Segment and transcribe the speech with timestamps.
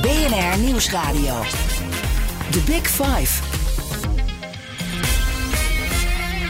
[0.00, 1.42] BNR Nieuwsradio.
[2.50, 3.42] The Big Five.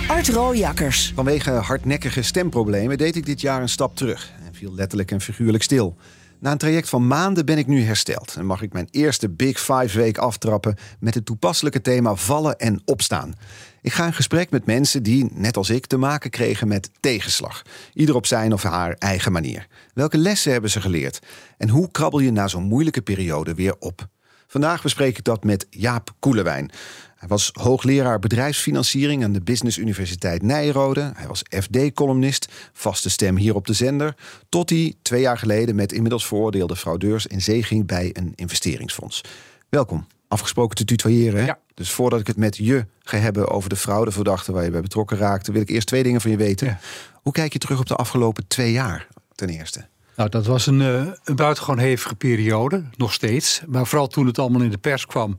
[0.08, 1.12] Art Rooijakkers.
[1.14, 5.62] Vanwege hardnekkige stemproblemen deed ik dit jaar een stap terug en viel letterlijk en figuurlijk
[5.62, 5.96] stil.
[6.38, 9.60] Na een traject van maanden ben ik nu hersteld en mag ik mijn eerste Big
[9.60, 13.34] Five week aftrappen met het toepasselijke thema vallen en opstaan.
[13.82, 17.62] Ik ga in gesprek met mensen die, net als ik, te maken kregen met tegenslag.
[17.94, 19.66] Ieder op zijn of haar eigen manier.
[19.94, 21.18] Welke lessen hebben ze geleerd?
[21.58, 24.08] En hoe krabbel je na zo'n moeilijke periode weer op?
[24.46, 26.70] Vandaag bespreek ik dat met Jaap Koelewijn.
[27.16, 31.12] Hij was hoogleraar bedrijfsfinanciering aan de Business Universiteit Nijrode.
[31.14, 34.14] Hij was FD-columnist, vaste stem hier op de zender.
[34.48, 39.20] Tot hij twee jaar geleden met inmiddels veroordeelde fraudeurs in zee ging bij een investeringsfonds.
[39.68, 40.06] Welkom.
[40.28, 41.44] Afgesproken te tutoyeren.
[41.44, 41.58] Ja.
[41.80, 45.16] Dus voordat ik het met je ga hebben over de fraudeverdachte waar je bij betrokken
[45.16, 46.66] raakte, wil ik eerst twee dingen van je weten.
[46.66, 46.78] Ja.
[47.22, 49.86] Hoe kijk je terug op de afgelopen twee jaar ten eerste?
[50.16, 53.62] Nou, dat was een, eh, een buitengewoon hevige periode, nog steeds.
[53.66, 55.38] Maar vooral toen het allemaal in de pers kwam.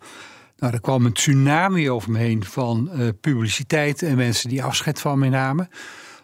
[0.57, 4.99] Nou, er kwam een tsunami over me heen van eh, publiciteit en mensen die afscheid
[4.99, 5.69] van me namen.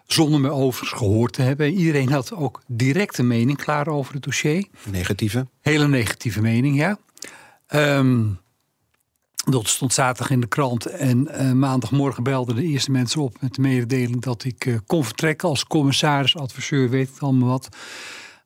[0.05, 1.73] Zonder me overigens gehoord te hebben.
[1.73, 4.67] Iedereen had ook direct een mening klaar over het dossier.
[4.89, 5.47] Negatieve?
[5.61, 6.97] Hele negatieve mening, ja.
[7.67, 8.25] Ehm,
[9.51, 10.85] dat stond zaterdag in de krant.
[10.85, 15.03] En eh, maandagmorgen belden de eerste mensen op met de mededeling dat ik eh, kon
[15.03, 17.69] vertrekken als commissaris, adviseur, weet ik allemaal wat.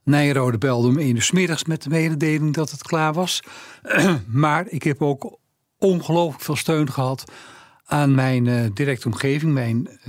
[0.04, 3.44] Nijrode belde om 1 uur middags met de mededeling dat het klaar was.
[4.28, 5.38] maar ik heb ook
[5.78, 7.32] ongelooflijk veel steun gehad
[7.86, 10.00] aan mijn eh, directe omgeving, mijn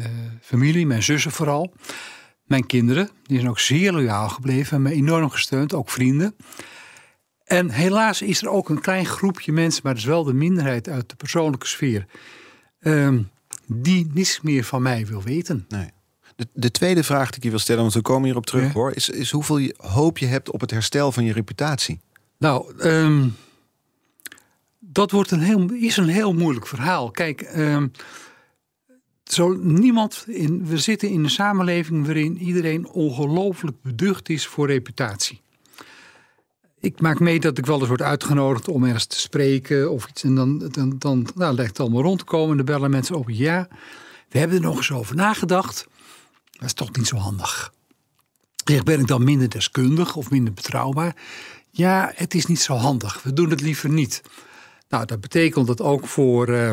[0.41, 1.75] familie, mijn zussen vooral.
[2.45, 6.35] Mijn kinderen, die zijn ook zeer loyaal gebleven en me enorm gesteund, ook vrienden.
[7.52, 10.89] En helaas is er ook een klein groepje mensen, maar dat is wel de minderheid
[10.89, 12.07] uit de persoonlijke sfeer,
[12.80, 13.23] ehm,
[13.67, 15.64] die niets meer van mij wil weten.
[15.68, 15.91] Nee.
[16.36, 18.73] De, de tweede vraag die ik je wil stellen, want we komen hierop terug Ja.
[18.73, 22.01] hoor, is, is hoeveel je- hoop je hebt op het herstel van je reputatie?
[22.39, 23.29] Nou, ehm,
[24.79, 27.11] dat wordt een heel, is een heel moeilijk verhaal.
[27.11, 27.89] Kijk, ehm,
[29.24, 35.41] zo niemand in, we zitten in een samenleving waarin iedereen ongelooflijk beducht is voor reputatie.
[36.83, 40.23] Ik maak mee dat ik wel eens word uitgenodigd om ergens te spreken of iets.
[40.23, 42.51] En dan, dan, dan nou, lijkt het allemaal rond te komen.
[42.51, 43.31] En dan bellen mensen op.
[43.31, 43.69] Ja,
[44.29, 45.87] we hebben er nog eens over nagedacht.
[46.51, 47.73] Dat is toch niet zo handig.
[48.65, 51.17] Zeg, ben ik dan minder deskundig of minder betrouwbaar?
[51.71, 53.23] Ja, het is niet zo handig.
[53.23, 54.23] We doen het liever niet.
[54.89, 56.73] Nou, dat betekent dat ook voor eh,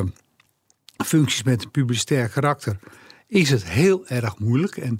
[1.05, 2.79] functies met een publicitair karakter
[3.27, 4.77] is het heel erg moeilijk.
[4.77, 4.99] En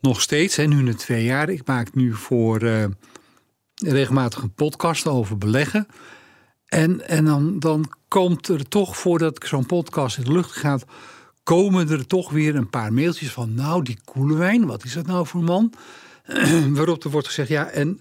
[0.00, 2.84] nog steeds, hè, nu in de twee jaar, ik maak nu voor eh,
[3.86, 5.86] regelmatig een podcast over beleggen.
[6.66, 10.84] En, en dan, dan komt er toch, voordat ik zo'n podcast in de lucht gaat,
[11.42, 15.26] komen er toch weer een paar mailtjes van, nou, die Koelewijn, wat is dat nou
[15.26, 15.72] voor man?
[16.74, 18.00] Waarop er wordt gezegd, ja, en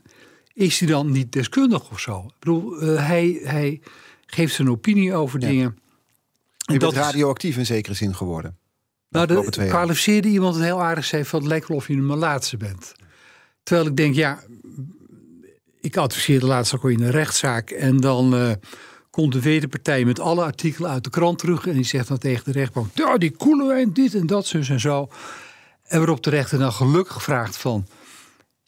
[0.53, 2.23] is hij dan niet deskundig of zo?
[2.27, 3.81] Ik bedoel, eh, hij, hij
[4.25, 5.47] geeft zijn opinie over Ja.
[5.47, 5.77] dingen.
[6.57, 8.57] Je bent dat is- radioactief in zekere zin geworden.
[9.09, 12.05] nou, de kwalificeerde iemand het heel aardig zei van het lijkt wel of je een
[12.05, 12.93] malaatse bent.
[13.63, 14.43] Terwijl ik denk, ja,
[15.81, 18.51] ik adviseerde laatst ook al in een rechtszaak en dan eh,
[19.09, 22.43] komt de wederpartij met alle artikelen uit de krant terug en die zegt dan tegen
[22.43, 25.09] de rechtbank, ja, die koelen dit en dat, zus en zo.
[25.83, 27.87] En waarop de rechter dan gelukkig vraagt van,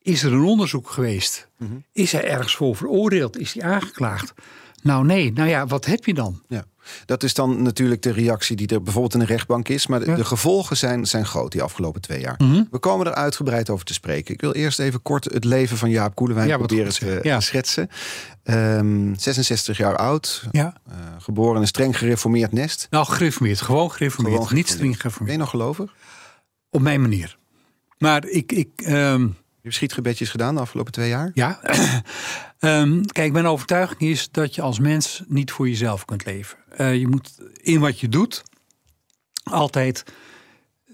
[0.01, 1.47] is er een onderzoek geweest?
[1.57, 1.73] Mhm.
[1.91, 3.37] Is hij ergens voor veroordeeld?
[3.37, 4.33] Is hij aangeklaagd?
[4.81, 6.41] Nou nee, nou ja, wat heb je dan?
[6.47, 6.65] Ja.
[7.05, 9.87] Dat is dan natuurlijk de reactie die er bijvoorbeeld in de rechtbank is.
[9.87, 10.15] Maar de, Ja.
[10.15, 12.35] de gevolgen zijn, zijn groot die afgelopen twee jaar.
[12.37, 12.63] Mhm.
[12.71, 14.33] We komen er uitgebreid over te spreken.
[14.33, 17.23] Ik wil eerst even kort het leven van Jaap Koelewijn Ja, proberen goed te zeg.
[17.23, 17.37] Ja.
[17.37, 17.89] te schetsen.
[18.43, 20.73] Ehm, 66 jaar oud, Ja.
[20.89, 22.87] eh, geboren in een streng gereformeerd nest.
[22.89, 25.25] Nou, gereformeerd, gewoon gereformeerd, Gewoon niet streng gereformeerd.
[25.25, 25.93] Ben je nog gelovig?
[26.69, 27.37] Op mijn manier.
[27.97, 31.31] Maar ik, ik ehm, Je hebt schietgebedjes gedaan de afgelopen twee jaar?
[31.33, 31.59] ja.
[32.59, 36.57] Ehm, kijk, mijn overtuiging is dat je als mens niet voor jezelf kunt leven.
[36.71, 38.43] Eh, je moet in wat je doet
[39.43, 40.03] altijd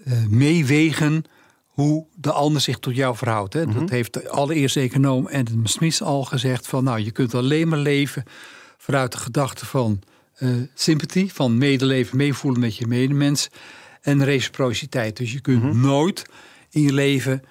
[0.04, 1.24] eh, meewegen
[1.66, 3.52] hoe de ander zich tot jou verhoudt.
[3.54, 3.66] Hè.
[3.66, 6.66] Dat heeft de allereerste econoom Adam Smith al gezegd.
[6.66, 8.24] Van, nou, je kunt alleen maar leven
[8.78, 10.02] vanuit de gedachte van
[10.34, 13.48] eh sympathie, van medeleven, meevoelen met je medemens
[14.00, 15.16] en reciprociteit.
[15.16, 16.24] Dus je kunt nooit
[16.70, 17.42] in je leven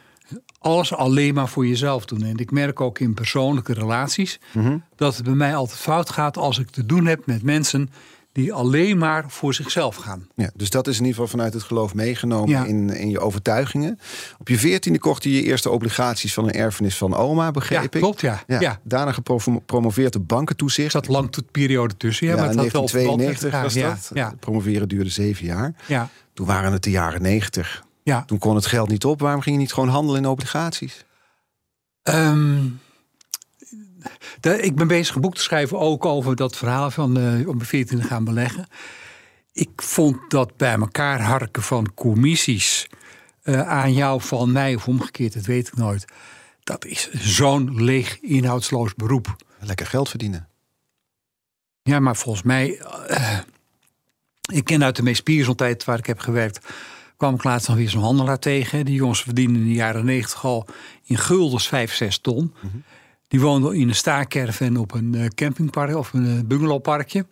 [0.60, 2.24] alles alleen maar voor jezelf doen.
[2.24, 4.78] En ik merk ook in persoonlijke relaties Mhm.
[4.96, 7.90] dat het bij mij altijd fout gaat als ik te doen heb met mensen
[8.36, 10.28] die alleen maar voor zichzelf gaan.
[10.36, 12.64] Ja, dus dat is in ieder geval vanuit het geloof meegenomen Ja.
[12.66, 14.00] in, in je overtuigingen.
[14.40, 17.84] Op je veertiende kocht je je eerste obligaties van een erfenis van oma, begreep Ja,
[17.84, 17.90] ik.
[17.92, 18.44] klopt, ja.
[18.48, 18.80] ja.
[18.84, 20.86] Daarna gepromoveerd op bankentoezicht.
[20.86, 22.28] Er zat lang tot periode tussen.
[22.28, 22.82] Ja, Ja, maar het had wel
[23.18, 24.18] 1992 was dat.
[24.18, 24.38] elkaar.
[24.40, 25.74] Promoveren duurde zeven jaar.
[25.88, 27.84] Ja, ja, Toen waren het de jaren 90.
[28.04, 28.24] ja.
[28.26, 29.20] Toen kon het geld niet op.
[29.20, 31.06] Waarom ging je niet gewoon handelen in obligaties?
[32.04, 32.58] Ehm,
[34.40, 37.60] de- ik ben bezig een boek te schrijven ook over dat verhaal van eh om
[37.60, 38.68] de 14 te gaan beleggen.
[39.54, 42.88] Ik vond dat bij elkaar harken van commissies
[43.42, 46.06] eh, aan jou van mij of omgekeerd, dat weet ik nooit.
[46.64, 49.36] Dat is zo'n leeg, inhoudsloos beroep.
[49.60, 50.48] Lekker geld verdienen.
[51.82, 53.40] Ja, maar volgens mij, eh,
[54.52, 56.60] ik ken uit de meest tijd waar ik heb gewerkt,
[57.18, 58.86] kwam ik laatst nog weer zo'n handelaar tegen.
[58.86, 60.68] Die jongens verdienen in de jaren 90 al
[61.04, 62.54] in guldens 5, 6 ton.
[63.28, 67.26] Die woonden in een staakerven op een eh, campingpark of een eh, bungalowparkje.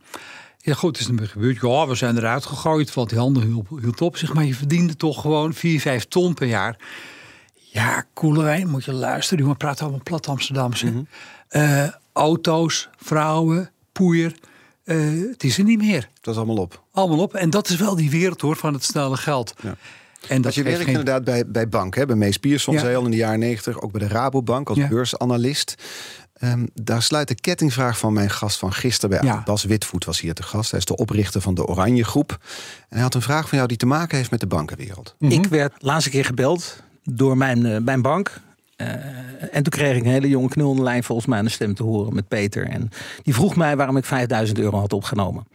[0.57, 1.62] Ja, goed, is er gebeurd.
[1.62, 4.18] Ja, we zijn eruit gegooid, want die handel hield, hield op.
[4.18, 6.78] Zeg maar, je verdiende toch gewoon 4, 5 ton per jaar.
[7.54, 9.38] Ja, Koelewijn, moet je luisteren.
[9.38, 11.06] Die jongen praat allemaal plat Amsterdamse.
[11.48, 14.36] Eh, auto's, vrouwen, poeier.
[14.84, 16.10] het is er niet meer.
[16.22, 16.84] Dat is allemaal op.
[16.92, 17.34] Allemaal op.
[17.34, 19.54] En dat is wel die wereld hoor, van het snelle geld.
[19.62, 19.75] Ja.
[20.28, 22.06] En dat je werkt geen- inderdaad bij, bij bank, hè?
[22.06, 22.80] bij Mees Pierson, Ja.
[22.80, 24.88] zei al in de jaren 90, ook bij de Rabobank als Ja.
[24.88, 25.75] beursanalist.
[26.34, 29.36] Ehm, daar sluit de kettingvraag van mijn gast van gisteren bij Ja.
[29.36, 29.42] aan.
[29.46, 30.70] Bas Witvoet was hier te gast.
[30.72, 32.31] Hij is de oprichter van de Oranje Groep.
[32.31, 35.16] En hij had een vraag van jou die te maken heeft met de bankenwereld.
[35.20, 35.31] Mhm.
[35.31, 38.42] Ik werd laatste keer gebeld door mijn, eh, mijn bank.
[38.75, 38.88] Eh,
[39.52, 41.74] en toen kreeg ik een hele jonge knul aan de lijn volgens mij een stem
[41.75, 42.68] te horen met Peter.
[42.70, 42.90] En
[43.24, 45.48] die vroeg mij waarom ik 5000 euro had opgenomen.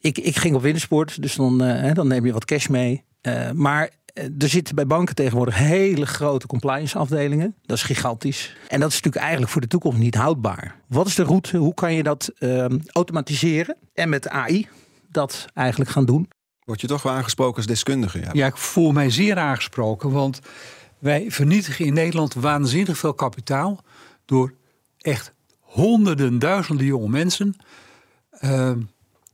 [0.00, 3.04] Ik, ik ging op wintersport, dus dan, eh, hè, dan neem je wat cash mee.
[3.20, 7.54] Eh, maar er zitten bij banken tegenwoordig hele grote compliance afdelingen.
[7.62, 8.56] Dat is gigantisch.
[8.68, 10.80] En dat is natuurlijk eigenlijk voor de toekomst niet houdbaar.
[10.88, 11.56] Wat is de route?
[11.56, 13.76] Hoe kan je dat eh, automatiseren?
[13.94, 14.68] En met AI
[15.08, 16.28] dat eigenlijk gaan doen?
[16.64, 18.20] Word je toch wel aangesproken als deskundige?
[18.20, 18.30] Ja.
[18.32, 20.10] Ja, ik voel mij zeer aangesproken.
[20.10, 20.40] Want
[20.98, 23.80] wij vernietigen in Nederland waanzinnig veel kapitaal.
[24.24, 24.54] Door
[24.98, 27.56] echt honderden, duizenden jonge mensen.
[28.30, 28.72] eh,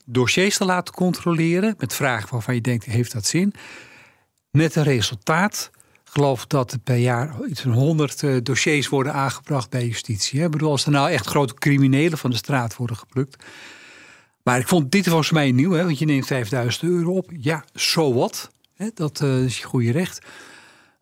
[0.04, 1.74] dossiers te laten controleren.
[1.78, 3.54] Met vragen waarvan je denkt: heeft dat zin?
[4.50, 5.70] Met een resultaat.
[6.04, 10.38] Geloof dat er per jaar iets van 100 eh, dossiers worden aangebracht bij justitie.
[10.38, 10.44] hè.
[10.44, 13.44] Ik bedoel, als er nou echt grote criminelen van de straat worden geplukt.
[14.42, 17.30] Maar ik vond dit was mij nieuw, hè, want je neemt 5000 euro op.
[17.40, 18.50] Ja, so what?
[18.74, 20.26] Hè, dat eh, is je goede recht.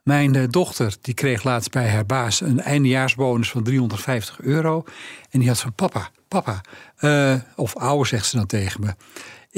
[0.03, 4.85] Mijn eh, dochter die kreeg laatst bij haar baas een eindejaarsbonus van 350 euro.
[5.31, 6.61] En die had van papa, papa,
[7.57, 8.95] of ouder zegt ze dan tegen me.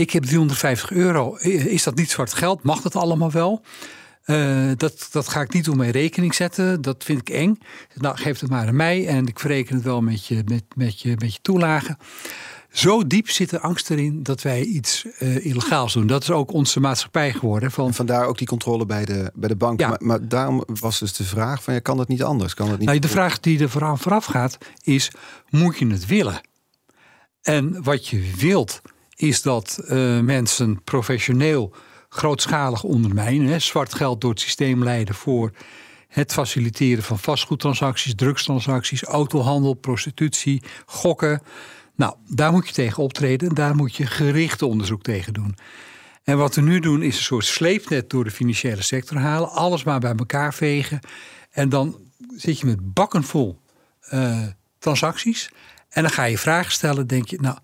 [0.01, 1.37] Ik heb 350 euro.
[1.37, 2.63] Is dat niet zwart geld?
[2.63, 3.63] Mag dat allemaal wel?
[4.23, 6.83] Eh, dat, dat ga ik niet op mijn rekening zetten.
[6.83, 7.59] Dat vind ik eng.
[7.95, 11.01] Nou, geef het maar aan mij en ik verreken het wel met je, met, met
[11.01, 11.99] je, met je toelagen.
[12.71, 16.07] Zo diep zit de angst erin dat wij iets eh, illegaals doen.
[16.07, 17.71] Dat is ook onze maatschappij geworden.
[17.71, 19.81] Van, En vandaar ook die controle bij de, bij de bank.
[19.81, 19.89] Ja.
[19.89, 22.55] Maar, maar daarom was dus de vraag: van, ja, kan dat niet anders?
[22.55, 25.11] Kan dat niet nou, de vraag die er vooraan vooraf gaat is:
[25.49, 26.41] moet je het willen?
[27.43, 28.83] En wat je wilt
[29.21, 31.75] is dat eh, mensen professioneel
[32.09, 33.49] grootschalig ondermijnen.
[33.49, 35.53] Hè, zwart geld door het systeem leiden voor
[36.09, 41.43] het faciliteren van vastgoedtransacties, drugstransacties, autohandel, prostitutie, gokken.
[41.97, 45.57] Nou, daar moet je tegen optreden en daar moet je gericht onderzoek tegen doen.
[46.25, 49.85] En wat we nu doen is een soort sleepnet door de financiële sector halen, alles
[49.85, 51.01] maar bij elkaar vegen.
[51.51, 51.97] En dan
[52.37, 53.61] zit je met bakken vol
[54.01, 54.47] eh,
[54.79, 55.51] transacties.
[55.89, 57.57] En dan ga je vragen stellen, denk je, nou,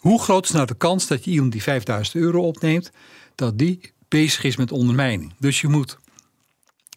[0.00, 2.90] hoe groot is nou de kans dat je iemand die 5000 euro opneemt,
[3.34, 5.32] dat die bezig is met ondermijning?
[5.38, 5.98] Dus je moet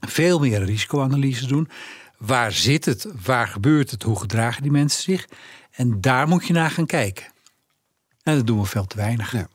[0.07, 1.69] veel meer risicoanalyse doen.
[2.17, 3.07] Waar zit het?
[3.23, 4.03] Waar gebeurt het?
[4.03, 5.27] Hoe gedragen die mensen zich?
[5.71, 7.25] En daar moet je naar gaan kijken.
[8.23, 9.31] En dat doen we veel te weinig.
[9.31, 9.47] Ja.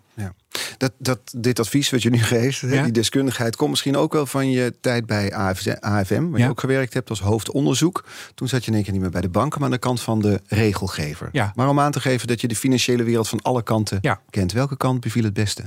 [0.76, 2.82] Dat, dat, dit advies wat je nu geeft, Ja.
[2.82, 6.44] die deskundigheid, komt misschien ook wel van je tijd bij AFZ AFM, waar Ja.
[6.44, 8.04] je ook gewerkt hebt als hoofdonderzoek.
[8.34, 10.00] Toen zat je in één keer niet meer bij de banken, maar aan de kant
[10.00, 11.28] van de regelgever.
[11.32, 11.52] Ja.
[11.54, 14.00] Maar om aan te geven dat je de financiële wereld van alle kanten
[14.30, 14.52] kent.
[14.52, 15.64] Welke kant beviel het beste?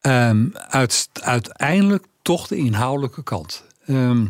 [0.00, 3.64] Ehm, uit, uiteindelijk toch de inhoudelijke kant.
[3.86, 4.26] Ehm,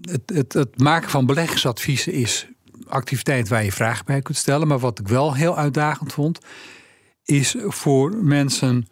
[0.00, 2.46] het, het, het maken van beleggingsadviezen is
[2.88, 4.68] activiteit waar je vragen bij kunt stellen.
[4.68, 6.38] Maar wat ik wel heel uitdagend vond,
[7.24, 8.88] is voor mensen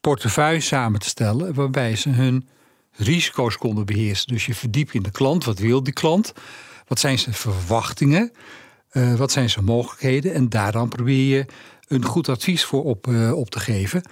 [0.00, 2.48] portefeuille samen te stellen waarbij ze hun
[2.92, 4.28] risico's konden beheersen.
[4.28, 5.44] Dus je verdiept in de klant.
[5.44, 6.32] Wat wil die klant?
[6.86, 8.32] Wat zijn zijn verwachtingen?
[8.88, 10.34] Eh, wat zijn zijn mogelijkheden?
[10.34, 11.46] En daar dan probeer je
[11.88, 14.02] een goed advies voor op, eh, op te geven.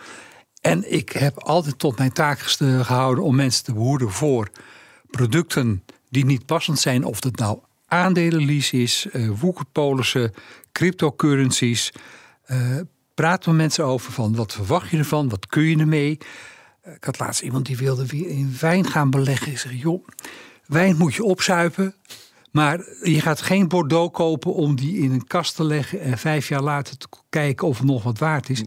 [0.60, 4.50] En ik heb altijd tot mijn taak gehouden om mensen te behoeden voor
[5.10, 7.04] producten die niet passend zijn.
[7.04, 10.34] Of het nou aandelenlease is, uh, woekerpolissen,
[10.72, 11.92] cryptocurrencies.
[13.20, 16.18] Praat met mensen over van wat verwacht je ervan, wat kun je ermee.
[16.86, 19.52] Uh, ik had laatst iemand die wilde weer in wijn gaan beleggen.
[19.52, 20.06] Ik zeg, joh,
[20.66, 21.94] wijn moet je opzuipen.
[22.50, 26.48] Maar je gaat geen Bordeaux kopen om die in een kast te leggen en vijf
[26.48, 28.64] jaar later te kijken of het nog wat waard is.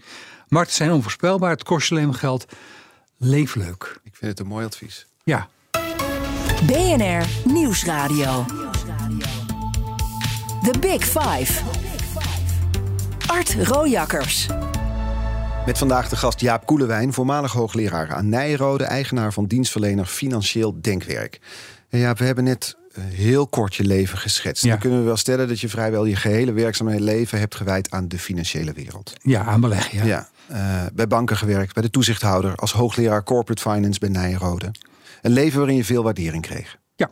[0.48, 2.45] Markten zijn onvoorspelbaar, het kost je alleen maar geld.
[3.17, 4.00] Leef leuk.
[4.03, 5.07] Ik vind het een mooi advies.
[5.24, 5.48] Ja.
[6.65, 8.45] BNR Nieuwsradio.
[10.62, 11.83] The Big Five.
[13.27, 14.48] Art Rojakkers.
[15.65, 21.39] Met vandaag de gast Jaap Koelewijn, voormalig hoogleraar aan Nijrode, eigenaar van dienstverlener Financieel Denkwerk.
[21.89, 24.63] En Jaap, we hebben net eh, heel kort je leven geschetst.
[24.63, 24.70] Ja.
[24.70, 28.08] Dan kunnen we wel stellen dat je vrijwel je gehele werkzame leven hebt gewijd aan
[28.08, 29.13] de financiële wereld.
[29.22, 29.98] Ja, aan beleggen.
[29.98, 30.06] Ja.
[30.06, 34.72] Ja, uh, bij banken gewerkt, bij de toezichthouder, als hoogleraar corporate finance bij Nijrode.
[35.22, 36.77] Een leven waarin je veel waardering kreeg.
[36.96, 37.12] Ja.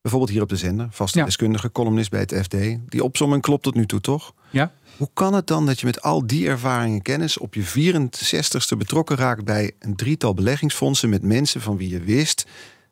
[0.00, 1.24] Bijvoorbeeld hier op de zender, vaste Ja.
[1.24, 2.56] deskundige, columnist bij het FD.
[2.88, 4.32] Die opzomming klopt tot nu toe, toch?
[4.50, 4.72] ja.
[5.02, 8.76] Hoe kan het dan dat je met al die ervaring en kennis op je 64ste
[8.78, 12.46] betrokken raakt bij een drietal beleggingsfondsen met mensen van wie je wist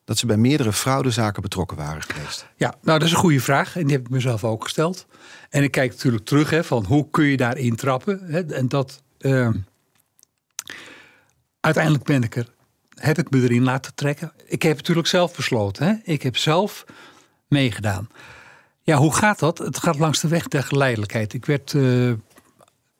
[0.04, 2.46] dat ze bij meerdere fraudezaken betrokken waren geweest?
[2.56, 5.06] Ja, nou dat is een goede vraag en die heb ik mezelf ook gesteld.
[5.50, 8.20] En ik kijk natuurlijk terug hè, van hoe kun je daarin trappen.
[8.24, 9.56] Hè, en dat ehm,
[11.60, 12.48] uiteindelijk ben ik er,
[12.94, 14.32] heb ik me erin laten trekken.
[14.46, 15.86] Ik heb natuurlijk zelf besloten.
[15.86, 16.12] Hè.
[16.12, 16.84] Ik heb zelf
[17.48, 18.08] meegedaan.
[18.82, 19.58] Ja, hoe gaat dat?
[19.58, 21.32] Het gaat langs de weg der geleidelijkheid.
[21.32, 22.12] Ik werd eh,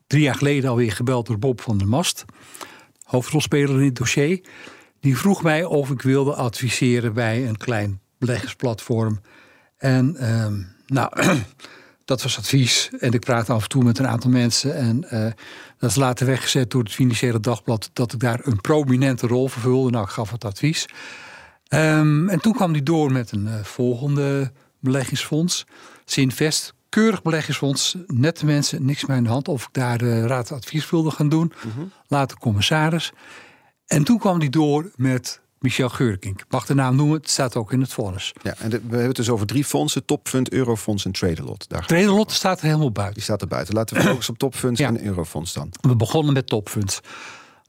[0.07, 2.25] drie jaar geleden alweer gebeld door Bob van der Mast,
[3.05, 4.41] hoofdrolspeler in het dossier.
[5.01, 9.21] Die vroeg mij of ik wilde adviseren bij een klein beleggersplatform.
[9.77, 11.11] En ehm, nou,
[12.05, 12.91] dat was advies.
[12.99, 14.75] En ik praatte af en toe met een aantal mensen.
[14.75, 15.33] En eh,
[15.79, 17.91] dat is later weggezet door het Financiële Dagblad...
[17.93, 19.91] dat ik daar een prominente rol vervulde.
[19.91, 20.87] Nou, ik gaf het advies.
[21.69, 25.65] Ehm, en toen kwam hij door met een eh, volgende beleggingsfonds.
[26.05, 27.97] Sinvest, keurig beleggingsfonds.
[28.07, 29.49] Nette mensen, niks meer in de hand.
[29.49, 31.53] Of ik daar de raad advies wilde gaan doen.
[32.09, 33.13] Later commissaris.
[33.87, 36.41] En toen kwam hij door met Michel Geurkink.
[36.41, 38.33] Ik mag de naam noemen, het staat ook in het vonnis.
[38.43, 41.69] Ja, en de- we hebben het dus over drie fondsen: Topfund, Eurofonds en Tradelot.
[41.69, 41.85] Daar,
[42.27, 43.15] staat er helemaal buiten.
[43.15, 43.75] die staat er buiten.
[43.75, 44.89] Laten we focussen op Topfunds Ja.
[44.89, 45.69] en Eurofonds dan.
[45.81, 47.01] We begonnen met topfunds.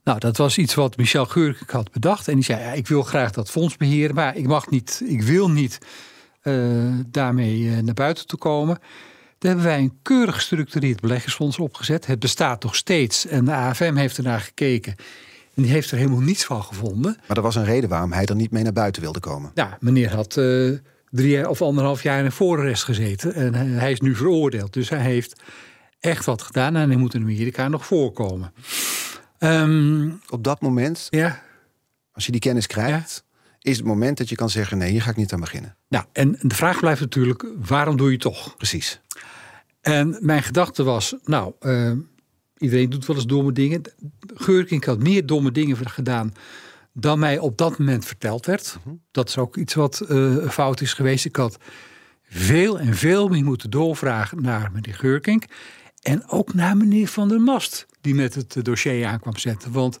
[0.04, 2.28] Nou, dat was iets wat Michel Geurkink had bedacht.
[2.28, 4.14] En die zei, ja, ik wil graag dat fonds beheren.
[4.14, 5.88] Maar ik mag niet, ik wil niet eh,
[7.06, 8.78] daarmee eh, naar buiten te komen.
[9.38, 12.06] Daar hebben wij een keurig gestructureerd beleggingsfonds opgezet.
[12.06, 13.26] Het bestaat nog steeds.
[13.26, 14.94] En de AFM heeft ernaar gekeken.
[15.54, 17.16] En die heeft er helemaal niets van gevonden.
[17.28, 19.50] Maar er was een reden waarom hij er niet mee naar buiten wilde komen.
[19.54, 20.70] Ja, meneer had eh,
[21.10, 23.34] drie of anderhalf jaar in een voorarrest gezeten.
[23.34, 24.72] En hij- hij is nu veroordeeld.
[24.72, 25.40] Dus hij heeft
[26.00, 26.76] echt wat gedaan.
[26.76, 28.52] En hij moet in Amerika nog voorkomen.
[29.38, 31.42] Ehm, Op dat moment, ja,
[32.12, 33.24] als je die kennis krijgt,
[33.62, 35.76] is het moment dat je kan zeggen: nee, hier ga ik niet aan beginnen.
[35.88, 38.56] nou, en de vraag blijft natuurlijk, waarom doe je het toch?
[38.56, 39.00] Precies.
[39.80, 41.92] En mijn gedachte was, nou, eh,
[42.58, 43.82] iedereen doet wel eens domme dingen.
[44.34, 46.32] Geurkink had meer domme dingen gedaan
[46.92, 48.78] dan mij op dat moment verteld werd.
[49.10, 51.24] Dat is ook iets wat eh, fout is geweest.
[51.24, 51.56] Ik had
[52.22, 55.44] veel en veel meer moeten doorvragen naar meneer Geurkink.
[56.02, 59.72] En ook naar meneer Van der Mast, die met het eh, dossier aan kwam zetten.
[59.72, 59.98] Want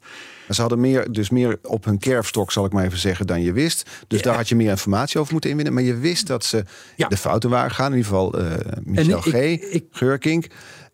[0.52, 3.42] Maar ze hadden meer, dus meer op hun kerfstok, zal ik maar even zeggen, dan
[3.42, 3.90] je wist.
[4.06, 5.74] Dus daar had je meer informatie over moeten inwinnen.
[5.74, 6.64] Maar je wist dat ze
[6.96, 7.08] Ja.
[7.08, 7.90] de fouten waren gegaan.
[7.92, 10.46] In ieder geval eh Michel G., ik- Geurkink.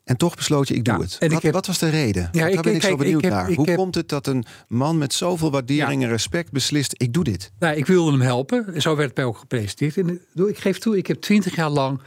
[0.05, 1.17] En toch besloot je, ik doe Ja, het.
[1.19, 2.23] en Wat, heb- wat was de reden?
[2.33, 3.51] Ja, Want ik- daar ben ik, kijk, zo ik benieuwd heb- naar.
[3.51, 7.13] ik Hoe heb- komt het dat een man met zoveel waardering en respect beslist, ik
[7.13, 7.51] doe dit?
[7.59, 8.83] Nou, ik wilde hem helpen.
[8.83, 9.97] Zo werd het mij ook gepresenteerd.
[9.97, 12.01] En ik geef toe, ik heb twintig jaar lang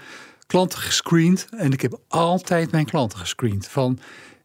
[0.48, 1.48] klanten gescreend.
[1.58, 3.67] En ik heb altijd mijn klanten gescreend.
[3.67, 4.00] Van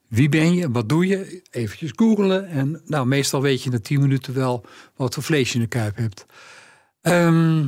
[0.08, 1.42] wie ben je, wat doe je?
[1.50, 2.48] Eventjes googelen.
[2.48, 4.64] En nou, meestal weet je na tien minuten wel
[4.96, 6.26] wat voor vlees je in de kuip hebt.
[7.02, 7.64] Ehm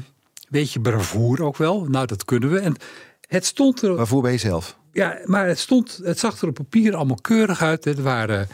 [0.49, 1.85] weet je bravoer ook wel?
[1.85, 2.59] Nou, dat kunnen we.
[2.59, 2.77] En
[3.21, 4.79] het stond er Waarvoor ben je zelf?
[4.93, 7.85] ja, maar het, stond, het zag er op papier allemaal keurig uit.
[7.85, 8.49] Het, waren,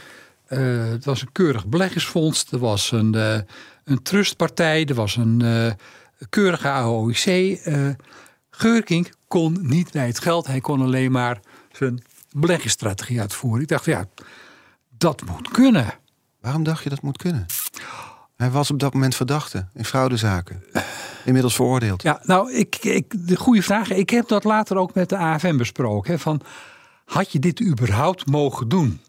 [0.46, 2.46] eh, het was een keurig beleggingsfonds.
[2.50, 3.38] Er was een, eh,
[3.84, 4.84] een trustpartij.
[4.84, 5.72] Er was een eh,
[6.28, 7.58] keurige AOIC.
[8.50, 10.46] Geurkink kon niet bij het geld.
[10.46, 11.40] Hij kon alleen maar
[11.72, 12.02] zijn
[12.34, 13.62] beleggingsstrategie uitvoeren.
[13.62, 14.04] Ik dacht, ja,
[14.88, 15.94] dat moet kunnen.
[16.40, 17.46] Waarom dacht je dat moet kunnen?
[18.36, 20.64] Hij was op dat moment verdachte in fraudezaken.
[21.24, 22.02] Inmiddels veroordeeld.
[22.02, 23.90] Ja, nou, ik, ik, de goede vraag.
[23.90, 26.12] Ik heb dat later ook met de AFM besproken.
[26.12, 26.40] Hè, van,
[27.04, 29.00] had je dit überhaupt mogen doen?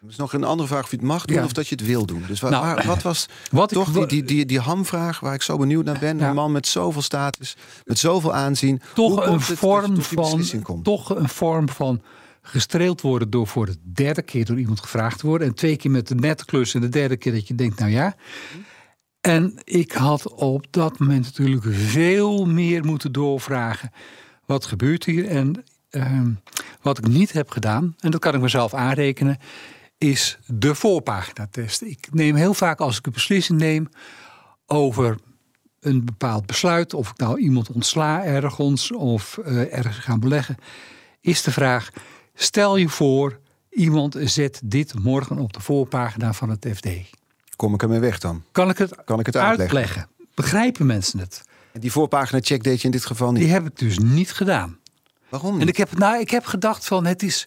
[0.00, 1.44] Het is nog een andere vraag of je het mag doen Ja.
[1.44, 2.24] of dat je het wil doen.
[2.26, 5.20] Dus wa- Nou, waar- wat was wat ik toch wa- die, die, die, die hamvraag
[5.20, 6.18] waar ik zo benieuwd naar ben?
[6.18, 6.28] Ja.
[6.28, 8.80] Een man met zoveel status, met zoveel aanzien.
[8.94, 10.84] Toch een, vorm van, komt?
[10.84, 12.02] toch een vorm van
[12.42, 15.46] gestreeld worden door voor de derde keer door iemand gevraagd te worden.
[15.48, 17.90] En twee keer met de nette klus en de derde keer dat je denkt, nou
[17.90, 18.14] ja.
[19.20, 23.90] En ik had op dat moment natuurlijk veel meer moeten doorvragen.
[24.46, 25.26] Wat gebeurt hier?
[25.28, 26.30] En ehm,
[26.82, 29.38] wat ik niet heb gedaan, en dat kan ik mezelf aanrekenen,
[29.98, 31.82] is de voorpaginatest.
[31.82, 33.88] Ik neem heel vaak als ik een beslissing neem
[34.66, 35.18] over
[35.80, 40.56] een bepaald besluit, of ik nou iemand ontsla ergens of eh, ergens gaan beleggen,
[41.20, 41.90] is de vraag:
[42.34, 43.38] stel je voor,
[43.70, 46.88] iemand zet dit morgen op de voorpagina van het FD.
[47.56, 48.44] Kom ik ermee weg dan?
[48.52, 50.08] Kan ik het, Kan ik het uitleggen?
[50.34, 51.42] Begrijpen mensen het?
[51.72, 53.42] En die voorpagina check deed je in dit geval niet.
[53.42, 54.78] Die heb ik dus niet gedaan.
[55.28, 55.60] Waarom?
[55.60, 57.46] En ik heb, nou, ik heb gedacht van het is,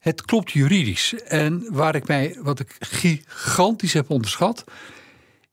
[0.00, 1.14] het klopt juridisch.
[1.24, 4.64] En waar ik mij, wat ik gigantisch heb onderschat,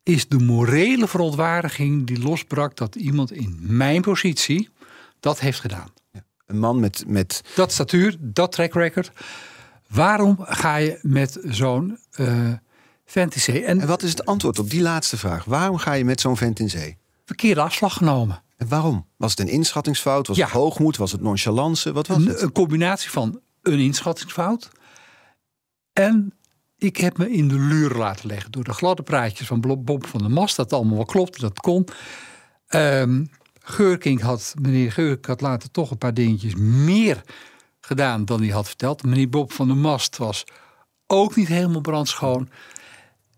[0.03, 4.69] is de morele verontwaardiging die losbrak dat iemand in mijn positie
[5.19, 5.91] dat heeft gedaan.
[6.45, 9.11] Een man met, met Dat statuur, dat track record.
[9.89, 12.51] Waarom ga je met zo'n eh
[13.05, 15.43] fantasy en En wat is het antwoord op die laatste vraag?
[15.45, 16.97] Waarom ga je met zo'n vent in zee?
[17.25, 18.43] verkeerde afslag genomen?
[18.57, 19.05] En waarom?
[19.17, 20.27] Was het een inschattingsfout?
[20.27, 20.43] Was Ja.
[20.43, 20.97] het hoogmoed?
[20.97, 21.91] Was het nonchalance?
[21.93, 22.41] Wat was Een, het?
[22.41, 23.39] een combinatie van
[23.73, 24.69] een inschattingsfout.
[25.93, 26.33] En
[26.77, 30.19] ik heb me in de luur laten leggen door de gladde praatjes van Bob van
[30.19, 30.55] der Mast.
[30.55, 31.87] Dat allemaal wel klopte, dat kon.
[32.67, 33.23] Ehm
[33.69, 37.21] Geurking had, meneer Geurking had later toch een paar dingetjes meer
[37.79, 39.03] gedaan dan hij had verteld.
[39.03, 40.43] Meneer Bob van der Mast was
[41.07, 42.49] ook niet helemaal brandschoon.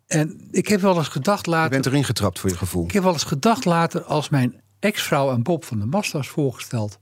[0.07, 1.69] En ik heb wel eens gedacht Je later.
[1.69, 2.83] bent erin getrapt voor je gevoel.
[2.83, 6.27] Ik heb wel eens gedacht later, als mijn ex-vrouw aan Bob van der Mast was
[6.27, 6.97] voorgesteld.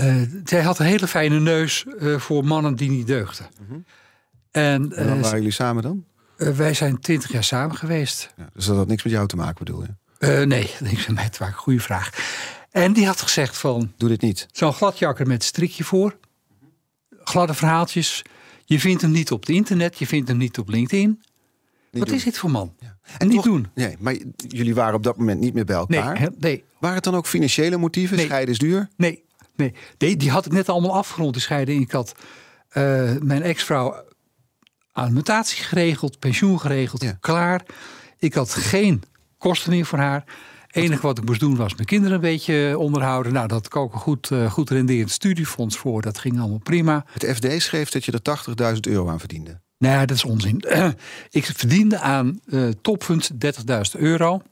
[0.00, 3.46] Eh, zij had een hele fijne neus eh, voor mannen die niet deugden.
[4.50, 4.92] En Mhm.
[4.92, 6.04] En dan eh, waren jullie samen dan?
[6.36, 8.32] wij zijn twintig jaar samen geweest.
[8.36, 10.44] Ja, dus dat had niks met jou te maken, bedoel je?
[10.46, 11.56] Nee, niks met mij te maken.
[11.58, 12.10] Goede vraag.
[12.70, 14.46] En die had gezegd van, Doe dit niet.
[14.52, 16.16] zo'n gladjakker met strikje voor.
[17.24, 18.22] Gladde verhaaltjes.
[18.64, 21.08] Je vindt hem niet op het internet, je vindt hem niet op LinkedIn.
[21.08, 21.18] Niet
[22.00, 22.16] Wat doen.
[22.16, 22.74] is dit voor man?
[22.80, 23.66] En En niet toch- doen.
[23.74, 24.16] Nee, maar
[24.48, 26.18] jullie waren op dat moment niet meer bij Nee, elkaar.
[26.18, 28.16] hè, nee, Waren het dan ook financiële motieven?
[28.16, 28.26] Nee.
[28.26, 28.88] Scheiden is duur?
[28.96, 29.24] Nee,
[29.60, 29.74] nee.
[29.96, 31.82] Die, die had ik net allemaal afgerond, de scheiding.
[31.82, 32.12] Ik had
[32.68, 32.82] eh,
[33.22, 34.04] mijn ex-vrouw
[34.92, 37.16] alimentatie geregeld, pensioen geregeld, Ja.
[37.20, 37.62] klaar.
[38.18, 39.02] Ik had geen
[39.38, 40.24] kosten meer voor haar.
[40.66, 43.32] Het enige wat ik moest doen was mijn kinderen een beetje onderhouden.
[43.32, 46.02] Nou, dat had ik ook een goed, eh, goed renderend studiefonds voor.
[46.02, 47.04] Dat ging allemaal prima.
[47.12, 49.60] Het FD schreef dat je er 80.000 euro aan verdiende.
[49.78, 50.64] Nee, dat is onzin.
[51.30, 54.42] ik verdiende aan eh topfunds 30.000 euro.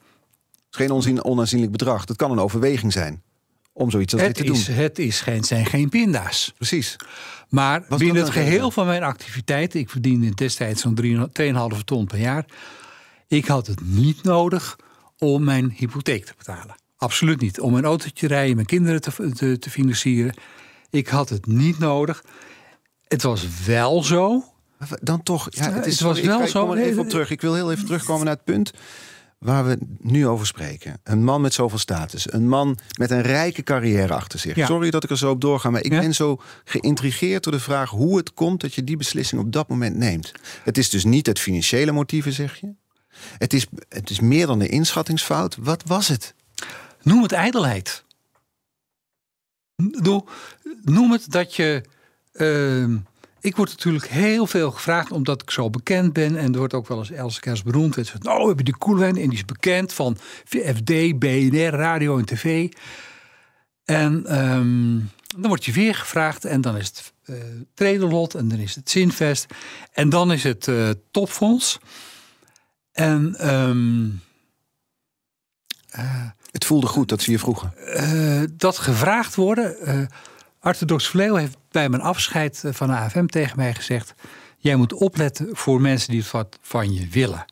[0.69, 2.05] Geen onzin, onaanzienlijk bedrag.
[2.05, 3.23] Dat kan een overweging zijn
[3.79, 4.75] om zoiets als dit Het te is, doen.
[4.75, 6.53] het is geen, zijn geen pinda's.
[6.57, 6.95] Precies.
[7.49, 11.17] Maar binnen het geheel van mijn activiteiten, ik verdiende destijds zo'n 3
[11.77, 12.45] 2,5 ton per jaar.
[13.27, 14.75] Ik had het niet nodig
[15.17, 16.75] om mijn hypotheek te betalen.
[16.97, 17.59] Absoluut niet.
[17.59, 20.33] Om mijn autootje te rijden, mijn kinderen te, te, te financieren.
[20.89, 22.23] Ik had het niet nodig.
[23.07, 24.43] Het was wel zo.
[25.01, 26.65] Dan toch, ja, het, is, het was ik- wel ik zo.
[26.67, 27.29] kom er even op terug.
[27.29, 28.71] Ik wil heel even terugkomen naar het punt
[29.39, 30.99] waar we nu over spreken.
[31.03, 32.31] Een man met zoveel status.
[32.33, 34.55] Een man met een rijke carrière achter zich.
[34.55, 34.65] Ja.
[34.65, 35.99] Sorry dat ik er zo op doorga, maar ik Ja.
[35.99, 39.67] ben zo geïntrigeerd door de vraag hoe het komt dat je die beslissing op dat
[39.67, 40.31] moment neemt.
[40.63, 42.73] Het is dus niet het financiële motieven, zeg je.
[43.37, 45.55] Het is, het is meer dan de inschattingsfout.
[45.59, 46.33] Wat was het?
[47.01, 48.03] Noem het ijdelheid.
[50.83, 51.83] Noem het dat je.
[52.31, 52.97] ehm,
[53.41, 56.35] ik word natuurlijk heel veel gevraagd omdat ik zo bekend ben.
[56.37, 57.97] En er wordt ook wel eens Else Kers beroemd.
[57.97, 62.17] En zegt, nou, we hebben die Koelwijn en die is bekend van FD, BNR, radio
[62.17, 62.69] en tv.
[63.85, 64.97] En ehm,
[65.37, 67.35] dan word je weer gevraagd en dan is het eh
[67.73, 69.45] Tredelot en dan is het Zinvest.
[69.91, 71.77] En dan is het eh, Topfonds.
[72.91, 74.07] En ehm,
[76.51, 77.73] Het voelde goed dat ze je vroegen.
[77.93, 79.75] eh, dat gevraagd worden.
[80.59, 84.13] Arthur Dox Vleeuw heeft bij mijn afscheid eh, van de AFM tegen mij gezegd:
[84.57, 87.45] Jij moet opletten voor mensen die wat van je willen.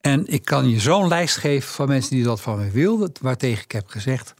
[0.00, 3.64] En ik kan je zo'n lijst geven van mensen die dat van me wilden, waartegen
[3.64, 4.34] ik heb gezegd: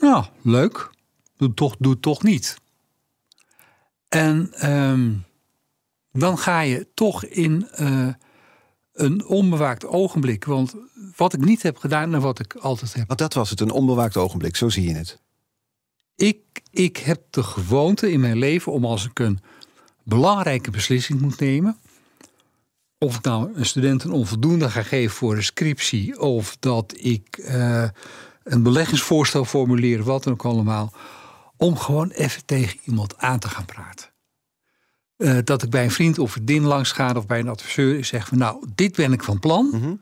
[0.00, 0.90] Nou, leuk,
[1.36, 2.56] doe toch, doe toch niet.
[4.08, 5.12] En ehm,
[6.12, 8.08] dan ga je toch in eh,
[8.92, 10.44] een onbewaakt ogenblik.
[10.44, 10.74] Want
[11.16, 13.70] wat ik niet heb gedaan en wat ik altijd heb Want dat was het, een
[13.70, 14.56] onbewaakt ogenblik.
[14.56, 15.20] Zo zie je het.
[16.16, 16.38] Ik,
[16.70, 19.40] ik heb de gewoonte in mijn leven om als ik een
[20.02, 21.76] belangrijke beslissing moet nemen.
[22.98, 26.20] Of ik nou een student een onvoldoende ga geven voor een scriptie.
[26.20, 27.88] Of dat ik eh,
[28.44, 30.92] een beleggingsvoorstel formuleer, wat dan ook allemaal.
[31.56, 34.10] Om gewoon even tegen iemand aan te gaan praten.
[35.16, 38.26] Eh, dat ik bij een vriend of vriendin langs ga of bij een adviseur zeg
[38.26, 39.68] van nou, dit ben ik van plan.
[39.72, 39.94] Mhm.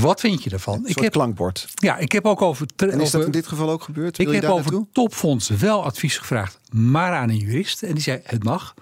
[0.00, 0.74] Wat vind je ervan?
[0.74, 1.68] Een Ik heb, klankbord.
[1.74, 2.66] ja, ik heb ook over.
[2.76, 4.18] En is dat in dit geval ook gebeurd?
[4.18, 4.88] ik Wil je heb over naartoe?
[4.92, 7.82] topfondsen wel advies gevraagd, maar aan een jurist.
[7.82, 8.74] En die zei, het mag.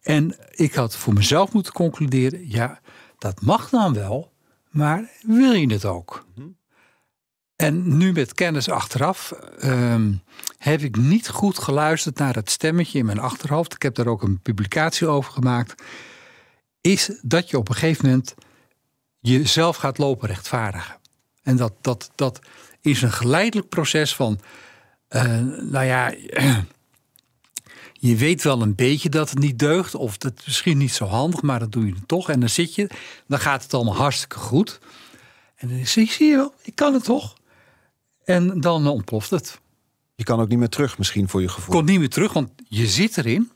[0.00, 2.80] En ik had voor mezelf moeten concluderen, ja,
[3.18, 4.32] dat mag dan wel.
[4.70, 6.24] maar wil je het ook?
[7.56, 10.12] En nu met kennis achteraf ehm,
[10.58, 13.74] heb ik niet goed geluisterd naar het stemmetje in mijn achterhoofd.
[13.74, 15.82] Ik heb daar ook een publicatie over gemaakt.
[16.80, 18.34] Is dat je op een gegeven moment
[19.20, 20.96] jezelf gaat lopen rechtvaardigen.
[21.42, 22.40] En dat, dat, dat
[22.80, 24.40] is een geleidelijk proces van,
[25.08, 26.14] eh, nou ja,
[27.92, 31.04] je weet wel een beetje dat het niet deugt, of dat is misschien niet zo
[31.04, 32.30] handig, maar dat doe je toch.
[32.30, 32.90] En dan zit je,
[33.26, 34.80] dan gaat het allemaal hartstikke goed.
[35.56, 37.34] En dan zie je, zie je wel, ik kan het toch.
[38.24, 39.60] En dan ontploft het.
[40.14, 41.74] Je kan ook niet meer terug misschien voor je gevoel.
[41.74, 43.50] Komt niet meer terug, want je zit erin.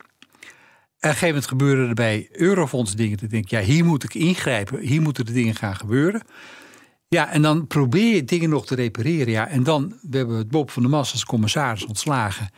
[1.04, 3.18] Een gegeven gebeuren er bij Eurofonds dingen.
[3.18, 4.78] Dat denk ik, ja, hier moet ik ingrijpen.
[4.78, 6.22] Hier moeten de dingen gaan gebeuren.
[7.08, 9.32] Ja, en dan probeer je dingen nog te repareren.
[9.32, 12.50] Ja, en dan, we hebben het Bob van der Mas als commissaris ontslagen.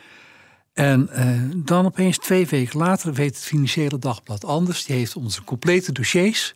[0.73, 4.85] En eh, dan opeens twee weken later weet het Financiële Dagblad anders.
[4.85, 6.55] Die heeft onze complete dossiers.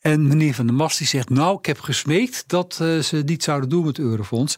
[0.00, 3.42] En meneer Van der Mas die zegt, nou, ik heb gesmeekt dat uh, ze niet
[3.42, 4.54] zouden doen met Eurofonds.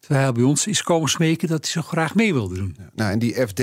[0.00, 2.76] Terwijl hij bij ons is komen smeken dat hij zo graag mee wilde doen.
[2.94, 3.62] Nou, en die FD,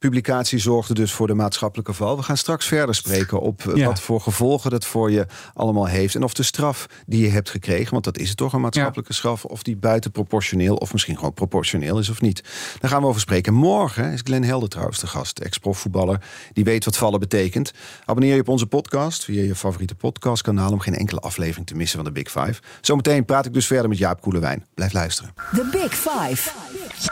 [0.00, 2.16] publicatie zorgde dus voor de maatschappelijke val.
[2.16, 3.86] We gaan straks verder spreken op eh, Ja.
[3.86, 6.14] wat voor gevolgen dat voor je allemaal heeft.
[6.14, 9.12] En of de straf die je hebt gekregen, want dat is het toch een maatschappelijke
[9.12, 12.42] straf, of die buitenproportioneel of misschien gewoon proportioneel is of niet.
[12.78, 13.54] Daar gaan we over spreken.
[13.54, 16.20] Morgen is Glenn Helder trouwens de gast, ex-profvoetballer.
[16.52, 17.72] Die weet wat vallen betekent.
[18.04, 21.96] Abonneer je op onze podcast via je favoriete podcastkanaal om geen enkele aflevering te missen
[21.96, 22.60] van de Big Five.
[22.80, 24.66] Zometeen praat ik dus verder met Jaap Koelewijn.
[24.74, 25.34] Blijf luisteren.
[25.54, 26.50] The Big Five.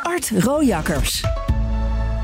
[0.02, 1.24] Art Rojakkers.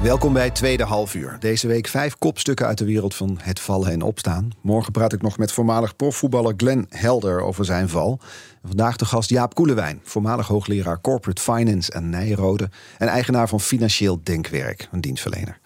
[0.05, 1.37] Welkom bij tweede half uur.
[1.41, 4.51] Deze week vijf kopstukken uit de wereld van het vallen en opstaan.
[4.61, 8.21] Morgen praat ik nog met voormalig profvoetballer Glenn Helder over zijn val.
[8.65, 12.71] Vandaag de gast Jaap Koelewijn, voormalig hoogleraar Corporate Finance en Nijrode...
[12.99, 15.59] en eigenaar van Financieel Denkwerk, een dienstverlener.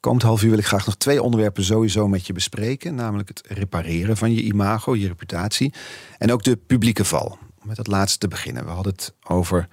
[0.00, 2.94] Komend half uur wil ik graag nog twee onderwerpen sowieso met je bespreken.
[2.94, 5.74] Namelijk het repareren van je imago, je reputatie.
[6.18, 7.38] En ook de publieke val.
[7.60, 8.64] Om met dat laatste te beginnen.
[8.64, 9.68] We hadden het over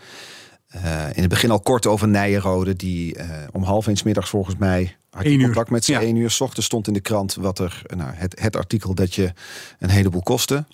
[0.73, 4.55] eh, in het begin al kort over Nijenrode, die eh, om half eens middags volgens
[4.55, 5.91] mij had je contact met ze.
[5.91, 6.01] Ja.
[6.01, 9.15] één uur s ochtends stond in de krant wat er, nou, het, het artikel dat
[9.15, 9.33] je
[9.79, 10.65] een heleboel kostte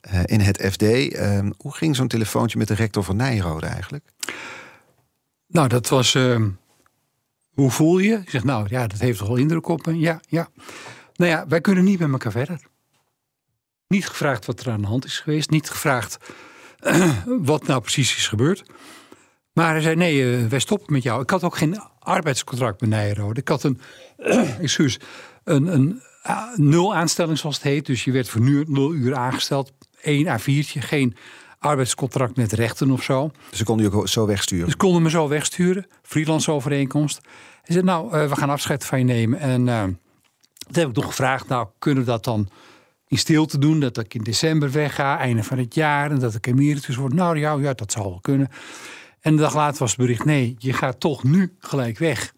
[0.00, 0.82] eh, in het FD.
[0.82, 4.04] Eh, hoe ging zo'n telefoontje met de rector van Nijenrode eigenlijk?
[5.46, 6.14] Nou, dat was.
[6.14, 6.48] ehm,
[7.54, 8.14] hoe voel je?
[8.14, 9.98] Ik zeg, nou ja, dat heeft toch wel indruk op me.
[9.98, 10.48] Ja, ja.
[11.14, 12.60] Nou ja, wij kunnen niet met elkaar verder.
[13.88, 15.50] Niet gevraagd wat er aan de hand is geweest.
[15.50, 16.18] Niet gevraagd
[17.26, 18.64] wat nou precies is gebeurd.
[19.56, 21.22] Maar hij zei, nee, eh, wij stoppen met jou.
[21.22, 23.40] Ik had ook geen arbeidscontract met Nijrode.
[23.40, 23.80] Ik had een,
[24.60, 24.98] excuus,
[25.44, 26.02] een, een
[26.54, 27.86] nul aanstelling zoals het heet.
[27.86, 29.72] Dus je werd voor nu nul uur aangesteld.
[30.02, 31.16] Eén A4'tje, geen
[31.58, 33.30] arbeidscontract met rechten of zo.
[33.48, 34.64] Dus ze konden je ook zo wegsturen.
[34.64, 37.20] Dus konden me zo wegsturen, freelance overeenkomst.
[37.62, 39.38] Hij zei, nou, eh, we gaan afscheid van je nemen.
[39.38, 39.84] En eh
[40.70, 42.48] toen heb ik nog gevraagd, nou, kunnen we dat dan
[43.08, 43.80] in stilte doen?
[43.80, 46.10] Dat ik in december wegga, einde van het jaar.
[46.10, 47.12] En dat ik emeritus word.
[47.12, 48.48] Nou ja, ja, dat zou wel kunnen.
[49.26, 52.34] En een dag later was het bericht, nee, je gaat toch nu gelijk weg.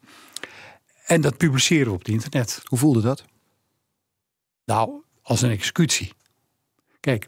[1.07, 2.61] En dat publiceren we op het internet.
[2.65, 3.25] Hoe voelde dat?
[4.65, 6.13] Nou, als een executie.
[7.01, 7.27] Kijk,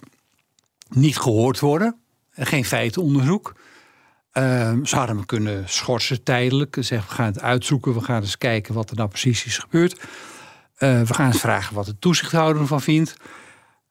[0.88, 1.96] niet gehoord worden,
[2.30, 3.54] en geen feitenonderzoek.
[4.32, 6.76] Ehm ze hadden me kunnen schorsen tijdelijk.
[6.80, 10.00] Zeggen, we gaan het uitzoeken, we gaan eens kijken wat er nou precies is gebeurd.
[10.76, 13.16] Eh, we gaan eens vragen wat de toezichthouder ervan vindt.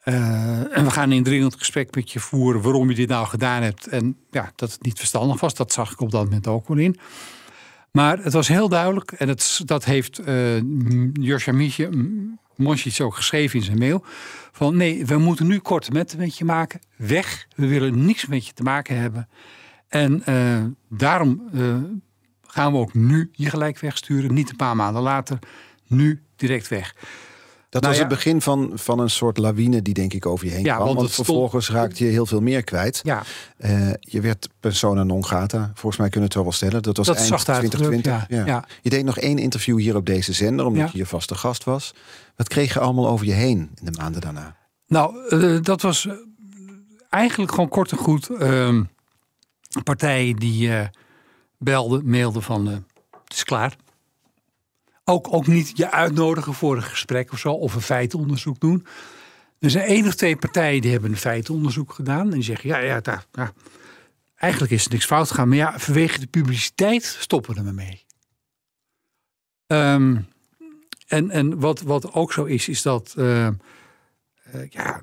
[0.10, 3.62] Eh, en we gaan een indringend gesprek met je voeren waarom je dit nou gedaan
[3.62, 3.88] hebt.
[3.88, 6.78] En ja, dat het niet verstandig was, dat zag ik op dat moment ook wel
[6.78, 7.00] in.
[7.92, 10.62] Maar het was heel duidelijk, en het, dat heeft uh,
[11.14, 14.04] Josja Mietje ook geschreven in zijn mail.
[14.52, 16.80] Van nee, we moeten nu metten met je maken.
[16.96, 19.30] Weg, we willen niks met je te maken hebben.
[19.88, 21.50] En uh, daarom
[22.48, 24.34] gaan we ook nu je gelijk wegsturen.
[24.34, 25.40] Niet een paar maanden later,
[25.88, 26.96] nu direct weg.
[27.70, 28.08] Dat Nou was ja.
[28.10, 30.86] het begin van, van een soort lawine die denk ik over je heen Ja, kwam.
[30.86, 33.00] want Want, het stond- vervolgens raakte je heel veel meer kwijt.
[33.04, 33.24] Ja,
[33.58, 35.72] Eh, je werd persona non grata.
[35.74, 36.84] Volgens mij kunnen we het wel wel stellen.
[36.84, 37.84] Dat was dat eind zacht uitgedrukt.
[38.04, 38.38] 2020.
[38.38, 38.66] Ja, ja.
[38.82, 41.94] Je deed nog één interview hier op deze zender, omdat je je vaste gast was.
[42.36, 44.56] Wat kreeg je allemaal over je heen in de maanden daarna?
[44.88, 46.14] Nou, eh, dat was eh,
[47.10, 48.30] eigenlijk gewoon kort en goed.
[48.30, 48.84] ehm
[49.84, 50.72] partijen die
[51.58, 52.84] belden, mailden van het
[53.28, 53.76] is klaar.
[55.10, 58.86] Ook, ook niet je uitnodigen voor een gesprek of zo, of een feitenonderzoek doen.
[59.60, 62.26] Er zijn één of twee partijen die hebben een feitenonderzoek gedaan.
[62.26, 63.52] En die zeggen, ja, ja, daar,
[64.36, 65.48] eigenlijk is er niks fout gegaan.
[65.48, 68.06] Maar ja, vanwege de publiciteit stoppen we ermee.
[69.68, 70.18] Ehm
[71.10, 73.14] en en wat, wat ook zo is, is dat...
[73.18, 73.54] eh, eh,
[74.70, 75.02] ja,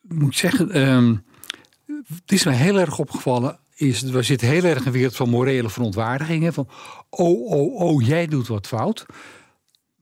[0.00, 1.16] moet zeggen, ehm,
[2.14, 3.58] het is mij heel erg opgevallen.
[3.78, 6.52] Is, we zitten heel erg een wereld van morele verontwaardigingen.
[6.52, 6.68] Van,
[7.10, 9.06] oh, oh, oh, jij doet wat fout.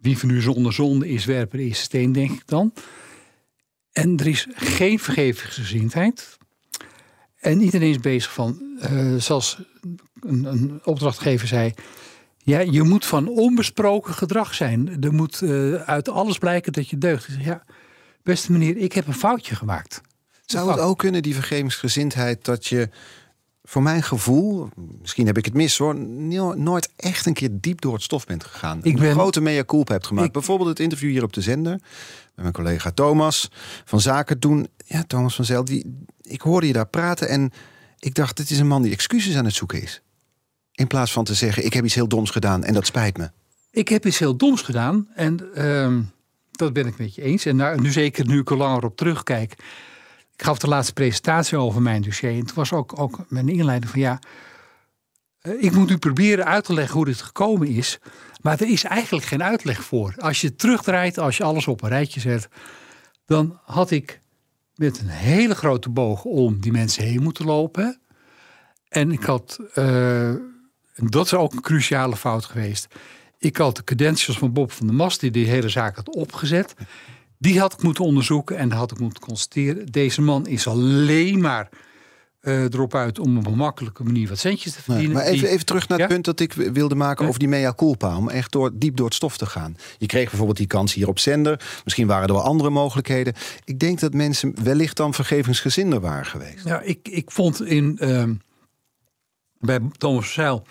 [0.00, 2.72] Wie van u zonder zonde is, werpen eerste steen, denk ik dan.
[3.92, 6.36] En er is geen vergevingsgezindheid.
[7.36, 9.58] En iedereen is bezig van, eh, zoals
[10.20, 11.72] een, een opdrachtgever zei.
[12.36, 15.02] Ja, je moet van onbesproken gedrag zijn.
[15.02, 17.28] Er moet eh, uit alles blijken dat je deugt.
[17.38, 17.64] Ja,
[18.22, 20.00] beste meneer, ik heb een foutje gemaakt.
[20.46, 22.88] Zou het ook kunnen, die vergevingsgezindheid, dat je
[23.68, 24.68] voor mijn gevoel,
[25.00, 28.26] misschien heb ik het mis hoor, no- nooit echt een keer diep door het stof
[28.26, 28.78] bent gegaan.
[28.82, 30.26] Ik een ben- grote mea culpa hebt gemaakt.
[30.26, 31.80] Ik- Bijvoorbeeld het interview hier op de zender met
[32.34, 33.50] mijn collega Thomas
[33.84, 34.68] van Zaken doen.
[34.84, 37.50] Ja, Thomas van Zel, die, ik hoorde je daar praten en
[37.98, 40.02] ik dacht, dit is een man die excuses aan het zoeken is.
[40.72, 43.30] In plaats van te zeggen, ik heb iets heel doms gedaan en dat spijt me.
[43.70, 46.02] Ik heb iets heel doms gedaan en ehm,
[46.50, 47.44] dat ben ik met je eens.
[47.44, 49.54] En nou, nu zeker nu ik er langer op terugkijk.
[50.36, 52.30] Ik gaf de laatste presentatie over mijn dossier.
[52.30, 54.18] En toen was ook, ook mijn inleiding van ja,
[55.40, 57.98] eh, ik moet u proberen uit te leggen hoe dit gekomen is.
[58.40, 60.14] Maar er is eigenlijk geen uitleg voor.
[60.16, 62.48] Als je terugdraait, als je alles op een rijtje zet,
[63.26, 64.20] dan had ik
[64.74, 68.00] met een hele grote boog om die mensen heen moeten lopen.
[68.88, 72.86] En ik had, eh, en dat is ook een cruciale fout geweest.
[73.38, 76.74] Ik had de credentials van Bob van der Mast, die die hele zaak had opgezet.
[77.38, 79.86] Die had ik moeten onderzoeken en had ik moeten constateren.
[79.86, 81.68] Deze man is alleen maar
[82.40, 85.16] eh, erop uit om op een makkelijke manier wat centjes te Nee, verdienen.
[85.16, 86.12] maar even, Die- even terug naar het Ja?
[86.14, 87.28] punt dat ik wilde maken Ja.
[87.28, 88.16] over die mea culpa.
[88.16, 89.76] Om echt door, diep door het stof te gaan.
[89.98, 91.60] Je kreeg bijvoorbeeld die kans hier op zender.
[91.84, 93.34] Misschien waren er wel andere mogelijkheden.
[93.64, 96.64] Ik denk dat mensen wellicht dan vergevingsgezinder waren geweest.
[96.64, 98.34] Ja, ik, ik vond in, ehm,
[99.58, 100.66] bij Thomas Zeil,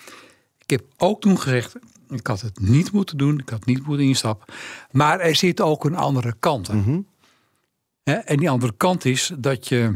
[0.59, 1.75] ik heb ook toen gezegd,
[2.09, 4.53] ik had het niet moeten doen, ik had niet moeten instappen.
[4.91, 6.77] Maar er zit ook een andere kant aan.
[6.77, 6.99] Mhm.
[8.03, 9.93] En die andere kant is dat je,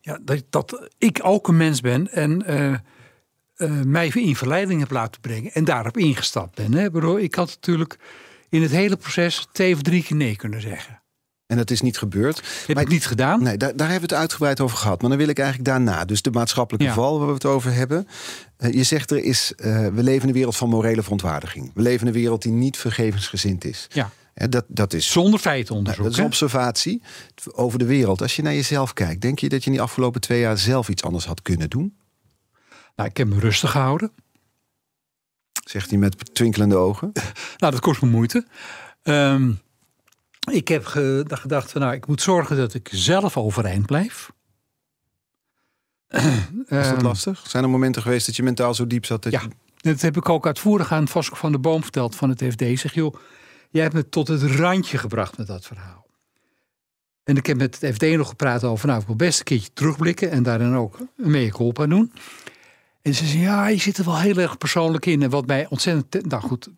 [0.00, 4.90] ja, dat, dat ik ook een mens ben en eh, eh, mij in verleiding heb
[4.90, 6.72] laten brengen en daarop ingestapt ben.
[6.72, 7.18] Hè.
[7.20, 7.98] Ik had natuurlijk
[8.48, 11.02] in het hele proces twee of drie keer nee kunnen zeggen.
[11.46, 12.42] En dat is niet gebeurd.
[12.66, 13.42] Heb Maar- ik niet gedaan.
[13.42, 15.00] Nee, daar, daar hebben we het uitgebreid over gehad.
[15.00, 16.04] Maar dan wil ik eigenlijk daarna.
[16.04, 16.94] Dus de maatschappelijke Ja.
[16.94, 18.08] val waar we het over hebben.
[18.56, 21.70] Eh, je zegt er is, eh, we leven in een wereld van morele verontwaardiging.
[21.74, 23.86] We leven in een wereld die niet vergevensgezind is.
[23.92, 24.10] Ja.
[24.48, 26.04] Dat, dat is Zonder Nou, feitenonderzoek.
[26.04, 27.02] dat is observatie
[27.52, 28.22] over de wereld.
[28.22, 30.88] Als je naar jezelf kijkt, denk je dat je in die afgelopen twee jaar zelf
[30.88, 31.96] iets anders had kunnen doen?
[32.96, 34.10] Nou, ik heb me rustig gehouden.
[35.64, 37.12] Zegt hij met twinkelende ogen.
[37.58, 38.46] Nou, dat kost me moeite.
[39.02, 39.52] Ehm,
[40.52, 44.30] ik heb ge- gedacht van, nou, ik moet zorgen dat ik zelf overeind blijf.
[46.08, 46.22] Is
[46.68, 47.44] dat Ehm, lastig?
[47.48, 49.22] Zijn er momenten geweest dat je mentaal zo diep zat?
[49.22, 49.40] Dat Ja.
[49.40, 49.48] je-
[49.90, 52.60] Dat heb ik ook uitvoerig aan Vasco van der Boom verteld van het FD.
[52.60, 53.14] Ik zeg, joh,
[53.70, 56.06] jij hebt me tot het randje gebracht met dat verhaal.
[57.24, 59.70] En ik heb met het FD nog gepraat over, nou, ik wil best een keertje
[59.72, 62.12] terugblikken en daarin ook een mea culpa doen.
[63.02, 65.22] En ze zei, ja, je zit er wel heel erg persoonlijk in.
[65.22, 66.68] En wat mij ontzettend, te- nou goed,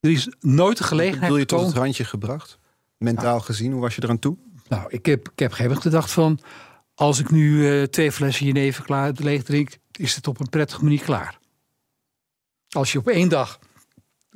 [0.00, 2.58] er is nooit de gelegenheid Wil je tot het randje gebracht?
[2.96, 4.36] Mentaal gezien, hoe was je eraan toe?
[4.68, 6.38] Nou, ik heb, ik heb geen gedacht van...
[6.94, 9.76] als ik nu eh, twee flessen jenever klaar leeg drink...
[9.92, 11.38] is het op een prettige manier klaar.
[12.68, 13.58] Als je op één dag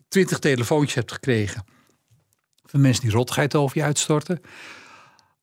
[0.09, 1.65] twintig telefoontjes hebt gekregen...
[2.65, 4.41] van mensen die rottigheid over je uitstorten...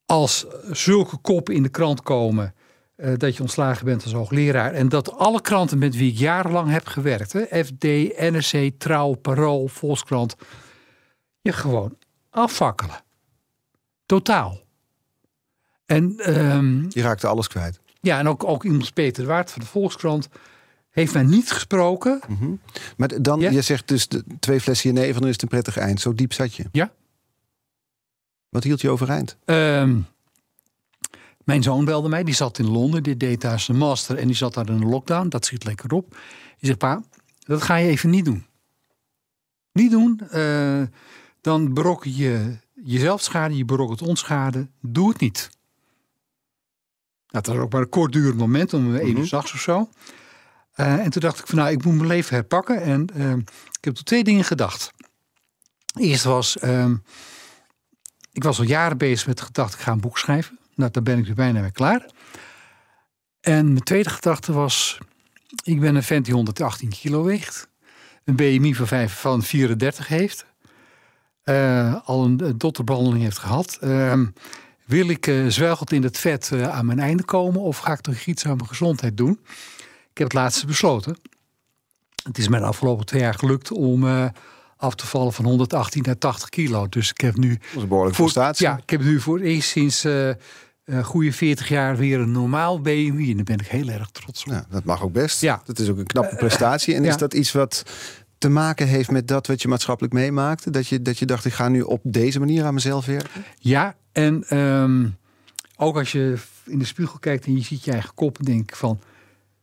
[0.06, 2.54] als zulke koppen in de krant komen...
[3.00, 4.72] eh, dat je ontslagen bent als hoogleraar...
[4.72, 7.32] en dat alle kranten met wie ik jarenlang heb gewerkt...
[7.32, 7.82] Hè, FD,
[8.30, 10.34] NRC, Trouw, Parool, Volkskrant...
[11.40, 11.96] je gewoon
[12.30, 13.02] afvakkelen.
[14.06, 14.60] Totaal.
[15.86, 17.80] En, ehm, Je raakte alles kwijt.
[18.00, 20.28] ja, en ook, ook iemand Peter Waard van de Volkskrant
[20.90, 22.20] heeft mij niet gesproken.
[22.96, 23.50] Maar dan, Ja?
[23.50, 26.00] je zegt dus de, twee flessen jenever, dan is het een prettig eind.
[26.00, 26.64] Zo diep zat je.
[26.72, 26.92] Ja.
[28.48, 29.36] Wat hield je overeind?
[29.44, 29.98] Ehm,
[31.44, 34.36] mijn zoon belde mij, die zat in Londen, die deed daar zijn master en die
[34.36, 35.28] zat daar in een lockdown.
[35.28, 36.10] Dat schiet lekker op.
[36.10, 37.02] Die zegt, pa,
[37.38, 38.46] dat ga je even niet doen.
[39.72, 40.82] Niet doen, eh,
[41.40, 44.68] dan berokkel je jezelf schade, je berokkelt ons schade.
[44.80, 45.50] Doe het niet.
[47.28, 49.88] Nou, dat was ook maar een kortdurend moment, om één uur s'nachts of zo.
[50.72, 52.82] Eh, en toen dacht ik van, nou, ik moet mijn leven herpakken.
[52.82, 53.32] En eh,
[53.78, 54.92] ik heb toen twee dingen gedacht.
[55.94, 56.96] Eerst was, ehm,
[58.32, 60.59] ik was al jaren bezig met de gedachte, ik ga een boek schrijven.
[60.80, 62.06] Nou, daar ben ik nu bijna mee klaar.
[63.40, 64.98] En mijn tweede gedachte was,
[65.64, 67.68] ik ben een vent die 118 kilo weegt.
[68.24, 70.46] Een BMI van, 5, van 34 heeft.
[71.42, 73.78] eh, al een, dotterbehandeling heeft gehad.
[73.80, 74.26] Ehm,
[74.86, 78.00] wil ik uh, zwelgend in het vet eh, aan mijn einde komen of ga ik
[78.00, 79.40] toch iets aan mijn gezondheid doen?
[80.10, 81.16] Ik heb het laatste besloten.
[82.22, 84.04] Het is mij de afgelopen twee jaar gelukt om
[84.76, 86.88] af te vallen van 118 naar 80 kilo.
[86.88, 88.66] Dus ik heb nu Dat is een behoorlijke voor, prestatie.
[88.66, 90.06] ja, ik heb nu voor het eerst sinds
[90.90, 93.30] eh goede 40 jaar weer een normaal BMI.
[93.30, 94.52] En daar ben ik heel erg trots op.
[94.52, 95.40] Ja, dat mag ook best.
[95.40, 95.62] Ja.
[95.64, 96.94] Dat is ook een knappe prestatie.
[96.94, 97.08] En ja.
[97.08, 97.84] is dat iets wat
[98.38, 100.70] te maken heeft met dat wat je maatschappelijk meemaakte?
[100.70, 103.44] Dat je, dat je dacht, ik ga nu op deze manier aan mezelf werken?
[103.58, 105.08] Ja, en ehm,
[105.76, 108.76] ook als je in de spiegel kijkt en je ziet je eigen kop, denk ik
[108.76, 109.00] van,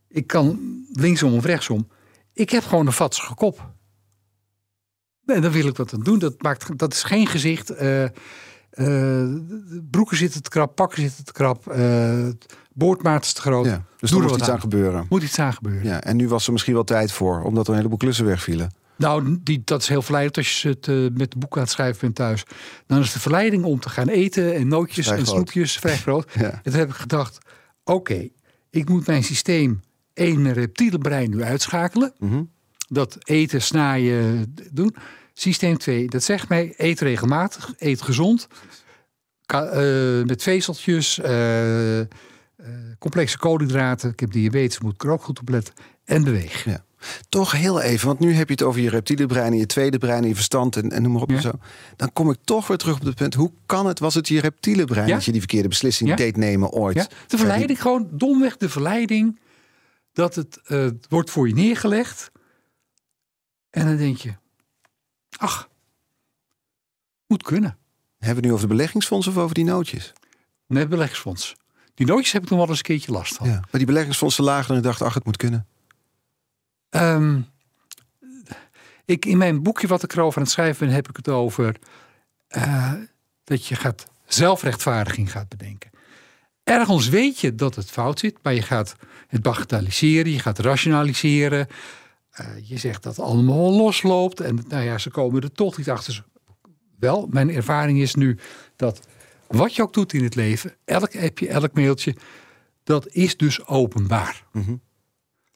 [0.09, 0.59] ik kan
[0.91, 1.87] linksom of rechtsom.
[2.33, 3.69] Ik heb gewoon een vatsige kop.
[5.25, 6.19] En dan wil ik wat aan doen.
[6.19, 7.81] Dat, maakt, dat is geen gezicht.
[7.81, 8.05] Uh,
[9.91, 12.27] broeken zitten te krap, pakken zitten te krap, uh,
[12.73, 13.65] boordmaat is te groot.
[13.65, 14.59] Ja, dus er moet iets aan.
[14.59, 15.05] gebeuren.
[15.09, 15.83] Moet iets aan gebeuren.
[15.83, 18.71] Ja, en nu was er misschien wel tijd voor, omdat er een heleboel klussen wegvielen.
[18.97, 21.71] Nou, die, dat is heel verleidend als je het uh, met de boek aan het
[21.71, 22.43] schrijven bent thuis.
[22.85, 26.31] Dan is de verleiding om te gaan eten en nootjes en snoepjes vrij groot.
[26.39, 26.51] ja.
[26.51, 27.37] En toen heb ik gedacht,
[27.83, 28.29] oké,
[28.69, 29.81] ik moet mijn systeem
[30.13, 32.13] één reptiele brein nu uitschakelen.
[32.19, 32.43] Mhm.
[32.87, 34.95] Dat eten, snaaien, doen.
[35.39, 38.47] Systeem 2, dat zegt mij, eet regelmatig, eet gezond.
[39.45, 41.99] Ka uh, met vezeltjes, uh,
[42.99, 44.09] complexe koolhydraten.
[44.09, 45.73] Ik heb diabetes, moet ik er ook goed op letten.
[46.05, 46.65] En beweeg.
[46.65, 46.85] Ja.
[47.29, 49.97] Toch heel even, want nu heb je het over je reptiele brein en je tweede
[49.97, 51.51] brein en je verstand en, en noem maar op en zo.
[51.95, 54.39] Dan kom ik toch weer terug op het punt, hoe kan het, was het je
[54.39, 57.09] reptiele brein dat je die verkeerde beslissing deed nemen ooit?
[57.27, 59.39] De verleiding, gewoon domweg de verleiding
[60.13, 60.59] dat het
[61.09, 62.31] wordt voor je neergelegd.
[63.69, 64.33] En dan denk je,
[65.37, 65.69] ach,
[67.27, 67.77] moet kunnen.
[68.17, 70.13] Hebben we het nu over de beleggingsfonds of over die nootjes?
[70.67, 71.55] Nee, beleggingsfonds.
[71.93, 73.47] Die nootjes heb ik nog wel eens een keertje last van.
[73.47, 75.67] Ja, maar die beleggingsfondsen lagen en ik dacht, ach, het moet kunnen.
[76.89, 77.47] Um,
[79.05, 81.75] ik, in mijn boekje wat ik erover aan het schrijven ben, heb ik het over
[82.49, 82.93] uh,
[83.43, 85.89] dat je gaat zelfrechtvaardiging gaat bedenken.
[86.63, 88.95] Ergens weet je dat het fout zit, maar je gaat
[89.27, 91.67] het bagatelliseren, je gaat rationaliseren.
[92.41, 95.89] Uh, je zegt dat het allemaal losloopt en nou ja, ze komen er toch niet
[95.89, 96.25] achter.
[96.99, 98.37] Wel, mijn ervaring is nu
[98.75, 98.99] dat
[99.47, 102.15] wat je ook doet in het leven, elk appje, elk mailtje,
[102.83, 104.43] dat is dus openbaar.
[104.51, 104.81] Mm -hmm.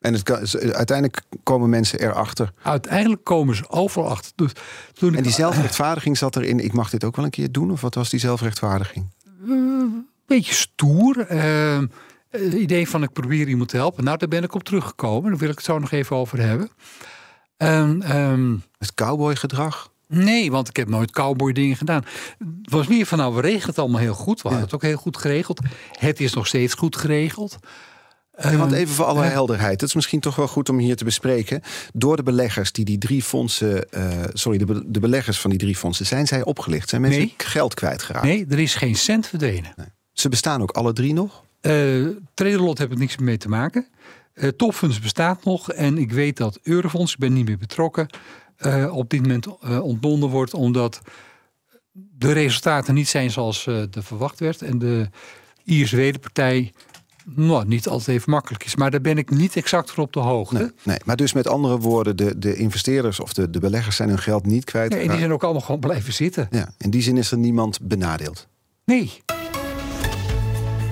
[0.01, 0.37] En het kan,
[0.73, 2.53] uiteindelijk komen mensen erachter.
[2.63, 4.31] Uiteindelijk komen ze overal achter.
[4.35, 4.51] Dus
[4.93, 6.59] toen en die zelfrechtvaardiging zat erin.
[6.59, 7.71] Ik mag dit ook wel een keer doen.
[7.71, 9.09] Of wat was die zelfrechtvaardiging?
[9.47, 11.31] Een beetje stoer.
[11.31, 11.81] Uh,
[12.31, 14.03] het idee van ik probeer iemand te helpen.
[14.03, 15.29] Nou, daar ben ik op teruggekomen.
[15.29, 16.69] Daar wil ik het zo nog even over hebben.
[17.57, 19.91] Um, um, het cowboygedrag?
[20.07, 22.05] Nee, want ik heb nooit cowboy dingen gedaan.
[22.37, 24.41] Het was meer van nou, we regelen het allemaal heel goed.
[24.41, 25.59] We hadden het ook heel goed geregeld.
[25.91, 27.57] Het is nog steeds goed geregeld.
[28.31, 31.61] Want even voor alle helderheid, het is misschien toch wel goed om hier te bespreken.
[31.93, 35.75] Door de beleggers die die drie fondsen, uh, sorry, de, de, beleggers van die drie
[35.75, 36.89] fondsen, zijn zij opgelicht?
[36.89, 37.33] Zijn mensen nee.
[37.37, 38.25] geld kwijtgeraakt?
[38.25, 39.73] Nee, er is geen cent verdwenen.
[39.75, 39.87] Nee.
[40.13, 41.43] Ze bestaan ook alle drie nog?
[41.61, 43.87] Uh, Traderlot heb ik niks mee te maken.
[44.33, 48.07] Uh, Topfunds bestaat nog en ik weet dat Eurofonds, ik ben niet meer betrokken,
[48.65, 51.01] uh, op dit moment ontbonden wordt omdat
[52.17, 54.61] de resultaten niet zijn zoals er verwacht werd.
[54.61, 55.09] En de
[55.63, 56.73] ISW-partij
[57.25, 58.75] nou, niet altijd even makkelijk is.
[58.75, 60.57] Maar daar ben ik niet exact voor op de hoogte.
[60.57, 60.97] Nee, nee.
[61.05, 64.45] maar dus met andere woorden, de, de investeerders of de, de beleggers zijn hun geld
[64.45, 64.91] niet kwijt.
[64.91, 66.47] Nee, en die zijn ook allemaal gewoon blijven zitten.
[66.51, 68.47] Ja, in die zin is er niemand benadeeld.
[68.85, 69.21] Nee.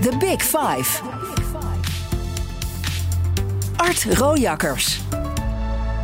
[0.02, 1.02] The Big Five.
[3.76, 5.00] Art Rojakkers.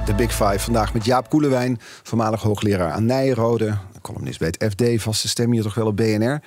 [0.05, 5.01] De Big Five vandaag met Jaap Koelewijn, voormalig hoogleraar aan Nijrode, columnist bij het FD,
[5.01, 6.41] vaste stem hier toch wel op BNR.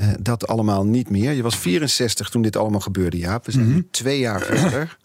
[0.00, 1.32] Uh, dat allemaal niet meer.
[1.32, 3.46] Je was 64 toen dit allemaal gebeurde, Jaap.
[3.46, 3.74] We zijn Mhm.
[3.74, 4.96] nu twee jaar verder.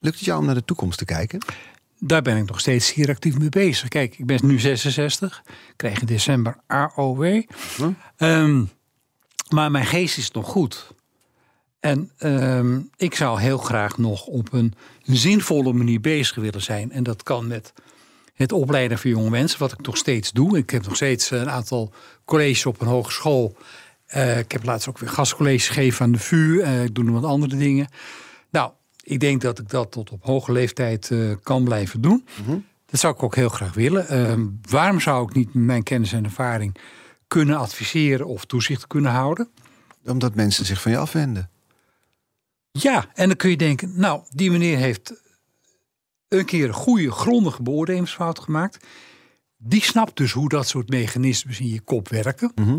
[0.00, 1.38] Lukt het jou om naar de toekomst te kijken?
[1.98, 3.88] Daar ben ik nog steeds hier actief mee bezig.
[3.88, 5.42] Kijk, ik ben nu 66,
[5.76, 7.42] krijg in december AOW.
[7.76, 7.90] Hm?
[8.16, 8.64] Ehm,
[9.50, 10.94] maar mijn geest is nog goed.
[11.80, 16.92] En ehm, ik zou heel graag nog op een zinvolle manier bezig willen zijn.
[16.92, 17.72] En dat kan met
[18.34, 20.58] het opleiden van jonge mensen, wat ik nog steeds doe.
[20.58, 21.92] Ik heb nog steeds een aantal
[22.24, 23.56] colleges op een hogeschool.
[24.14, 26.36] Uh, ik heb laatst ook weer gastcolleges gegeven aan de VU.
[26.36, 27.88] Uh, ik doe nog wat andere dingen.
[28.50, 28.70] Nou,
[29.02, 32.26] ik denk dat ik dat tot op hoge leeftijd uh, kan blijven doen.
[32.42, 32.58] Mhm.
[32.86, 34.08] Dat zou ik ook heel graag willen.
[34.08, 36.76] Ehm, waarom zou ik niet met mijn kennis en ervaring
[37.28, 39.48] kunnen adviseren of toezicht kunnen houden?
[40.04, 41.50] Omdat mensen zich van je afwenden.
[42.70, 45.22] Ja, en dan kun je denken, nou, die meneer heeft
[46.28, 48.86] een keer een goede, grondige beoordelingsfout gemaakt.
[49.56, 52.52] Die snapt dus hoe dat soort mechanismes in je kop werken.
[52.54, 52.78] Mhm.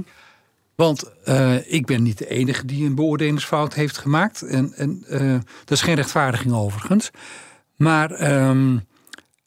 [0.76, 4.42] Want uh, ik ben niet de enige die een beoordelingsfout heeft gemaakt.
[4.42, 7.12] En, en uh, dat is geen rechtvaardiging overigens.
[7.76, 8.88] Maar um,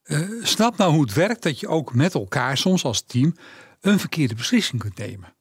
[0.05, 3.35] uh, snap nou hoe het werkt dat je ook met elkaar, soms als team,
[3.83, 5.35] een verkeerde beslissing kunt nemen.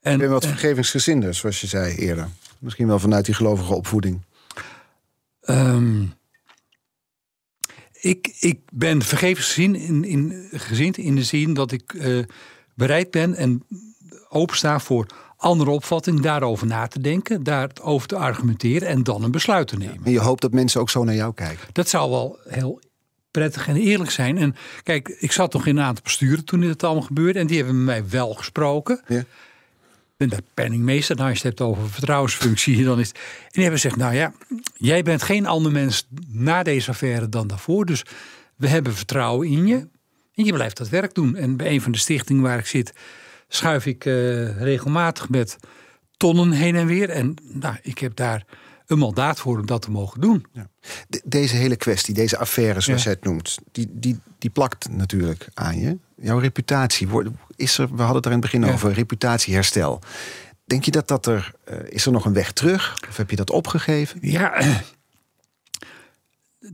[0.00, 2.28] En, ik ben wat vergevingsgezinder, zoals je zei eerder.
[2.58, 4.22] Misschien wel vanuit die gelovige opvoeding.
[5.40, 6.14] Um,
[8.00, 12.24] ik, ik ben vergevensgezind in, in, gezind in de zin dat ik uh,
[12.74, 13.62] bereid ben en
[14.28, 15.06] opensta voor
[15.36, 20.04] andere opvattingen, daarover na te denken, daarover te argumenteren en dan een besluit te nemen.
[20.04, 21.68] En je hoopt dat mensen ook zo naar jou kijken?
[21.72, 22.80] Dat zou wel heel
[23.38, 24.38] prettig en eerlijk zijn.
[24.38, 27.38] En kijk, ik zat nog in een aantal besturen toen dit allemaal gebeurde.
[27.38, 29.00] En die hebben met mij wel gesproken.
[29.08, 29.24] Ja.
[30.16, 33.10] En de penningmeester, nou, als je het hebt over vertrouwensfunctie, dan is.
[33.10, 33.20] En
[33.50, 34.32] die hebben gezegd: Nou ja,
[34.76, 37.86] jij bent geen ander mens na deze affaire dan daarvoor.
[37.86, 38.02] Dus
[38.56, 39.88] we hebben vertrouwen in je.
[40.34, 41.36] En je blijft dat werk doen.
[41.36, 42.92] En bij een van de stichtingen waar ik zit,
[43.48, 45.56] schuif ik eh, regelmatig met
[46.16, 47.10] tonnen heen en weer.
[47.10, 48.44] En nou, ik heb daar
[48.86, 50.46] een mandaat voor om dat te mogen doen.
[51.08, 53.08] De- deze hele kwestie, deze affaire zoals Ja.
[53.10, 55.98] jij het noemt, die, die, die plakt natuurlijk aan je.
[56.16, 58.72] Jouw reputatie, wordt- is er, we hadden het er in het begin Ja.
[58.72, 60.00] over, reputatieherstel.
[60.64, 62.96] Denk je dat dat er, eh, is er nog een weg terug?
[63.08, 64.18] Of heb je dat opgegeven?
[64.22, 64.54] Ja,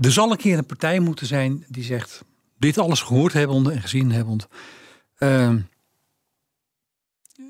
[0.01, 2.25] er zal een keer een partij moeten zijn die zegt:
[2.59, 4.47] dit alles gehoord hebbende en gezien hebbend,
[5.19, 5.61] ehm,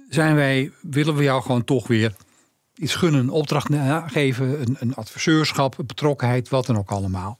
[0.09, 2.15] zijn wij, willen we jou gewoon toch weer
[2.83, 3.69] iets gunnen, een opdracht
[4.07, 7.39] geven, een, een adviseurschap, een betrokkenheid, wat dan ook allemaal.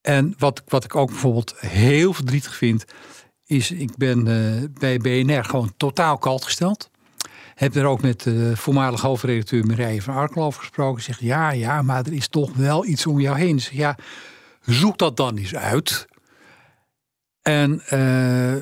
[0.00, 2.84] En wat, wat ik ook bijvoorbeeld heel verdrietig vind,
[3.46, 6.90] is ik ben eh, bij BNR gewoon totaal kalt gesteld.
[7.54, 11.02] Heb er ook met de voormalige hoofdredacteur Mireille van Arkel over gesproken.
[11.02, 13.60] Zegt ja, ja, maar er is toch wel iets om jou heen.
[13.60, 13.96] Zeg, ja,
[14.60, 16.06] zoek dat dan eens uit.
[17.42, 18.54] En eh,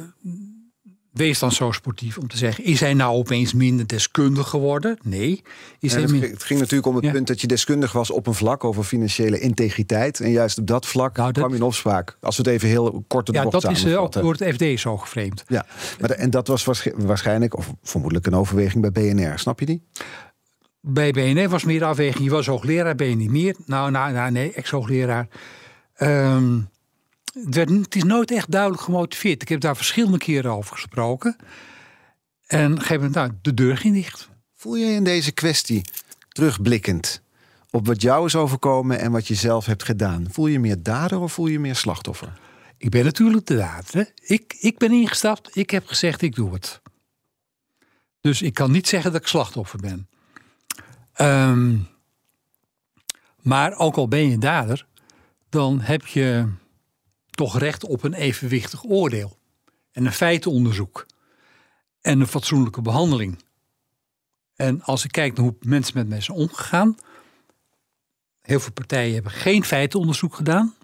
[1.18, 4.98] wees dan zo sportief om te zeggen: is hij nou opeens minder deskundig geworden?
[5.02, 5.42] Nee.
[5.80, 7.10] Is hij het, min- ging- het ging natuurlijk om het Ja.
[7.10, 10.20] punt dat je deskundig was op een vlak over financiële integriteit.
[10.20, 12.16] En juist op dat vlak Nou, dat- kwam je in opspraak.
[12.20, 14.54] Als we het even heel kort de ja, bocht dat is eh, ook door het
[14.54, 15.44] FD zo geframed.
[15.48, 15.66] Ja,
[16.00, 19.38] maar de- en dat was waarsch- waarschijnlijk, of vermoedelijk een overweging bij BNR.
[19.38, 19.82] Snap je die?
[20.80, 22.24] Bij BNR was meer de afweging.
[22.24, 23.56] Je was hoogleraar, ben je niet meer?
[23.66, 25.28] Nou, nou, nou nee, ex-hoogleraar.
[25.94, 26.58] Ehm,
[27.50, 29.42] het, is nooit echt duidelijk gemotiveerd.
[29.42, 31.36] Ik heb daar verschillende keren over gesproken.
[32.46, 34.28] En op een gegeven moment, nou, de deur ging dicht.
[34.54, 35.84] Voel jij in deze kwestie,
[36.28, 37.22] terugblikkend,
[37.70, 41.20] op wat jou is overkomen en wat je zelf hebt gedaan, voel je meer dader
[41.20, 42.38] of voel je meer slachtoffer?
[42.78, 44.12] Ik ben natuurlijk de dader.
[44.16, 45.56] Ik, ik ben ingestapt.
[45.56, 46.80] Ik heb gezegd, ik doe het.
[48.20, 50.08] Dus ik kan niet zeggen dat ik slachtoffer ben.
[51.12, 51.76] Ehm,
[53.42, 54.86] maar ook al ben je dader,
[55.48, 56.48] dan heb je
[57.38, 59.38] toch recht op een evenwichtig oordeel.
[59.92, 61.06] En een feitenonderzoek.
[62.00, 63.42] En een fatsoenlijke behandeling.
[64.54, 66.96] En als ik kijk naar hoe mensen met mij zijn omgegaan.
[68.40, 70.74] Heel veel partijen hebben geen feitenonderzoek gedaan.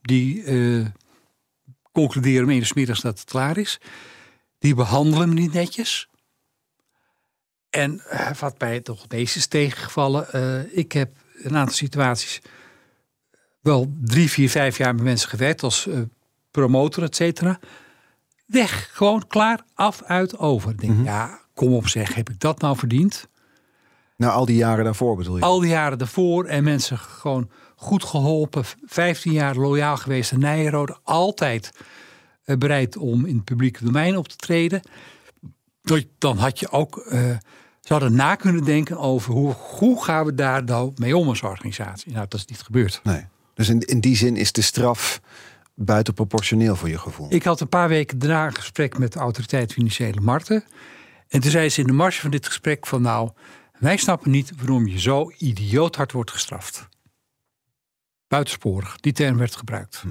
[0.00, 0.86] Die eh,
[1.92, 3.80] concluderen om middags dat het klaar is.
[4.58, 6.08] Die behandelen me niet netjes.
[7.70, 10.32] En eh, wat mij toch het is tegengevallen.
[10.32, 12.40] eh, ik heb een aantal situaties
[13.60, 15.98] wel drie, vier, vijf jaar met mensen gewerkt als eh,
[16.50, 17.58] promotor, et cetera.
[18.46, 20.76] Weg, gewoon klaar, af, uit, over.
[20.76, 23.28] Denk, ja, kom op zeg, heb ik dat nou verdiend?
[24.16, 25.42] Nou, al die jaren daarvoor bedoel je?
[25.42, 28.64] Al die jaren daarvoor en mensen gewoon goed geholpen.
[28.84, 30.96] 15 jaar loyaal geweest aan Nijenrode.
[31.02, 31.72] Altijd
[32.44, 34.80] eh, bereid om in het publieke domein op te treden.
[36.18, 36.96] Dan had je ook...
[36.96, 37.36] eh
[37.80, 41.42] ze hadden na kunnen denken over hoe, hoe gaan we daar nou mee om als
[41.42, 42.12] organisatie.
[42.12, 43.00] Nou, dat is niet gebeurd.
[43.02, 43.24] Nee.
[43.60, 45.20] Dus in, in die zin is de straf
[45.74, 47.32] buitenproportioneel voor je gevoel.
[47.32, 50.64] Ik had een paar weken daarna een gesprek met de autoriteit Financiële Markten.
[51.28, 53.30] En toen zei ze in de marge van dit gesprek van nou,
[53.78, 56.88] wij snappen niet waarom je zo idioot hard wordt gestraft.
[58.28, 60.02] Buitensporig, die term werd gebruikt.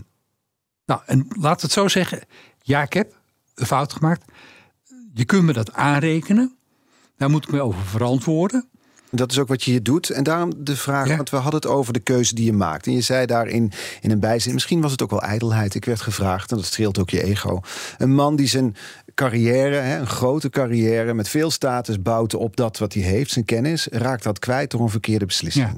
[0.86, 2.22] Nou, en laat het zo zeggen,
[2.62, 3.16] ja, ik heb
[3.56, 4.32] een fout gemaakt.
[5.14, 6.58] Je kunt me dat aanrekenen.
[7.18, 8.70] Daar moet ik me over verantwoorden.
[9.12, 10.10] Dat is ook wat je hier doet.
[10.10, 11.16] En daarom de vraag, Ja.
[11.16, 12.86] want we hadden het over de keuze die je maakt.
[12.86, 15.76] En je zei daarin in een bijzin, misschien was het ook wel ijdelheid.
[15.76, 17.62] Ik werd gevraagd, en dat streelt ook je ego.
[17.98, 18.76] Een man die zijn
[19.16, 23.46] carrière, hè, een grote carrière met veel status bouwt op dat wat hij heeft, zijn
[23.46, 25.68] kennis, raakt dat kwijt door een verkeerde beslissing.
[25.68, 25.76] Ja.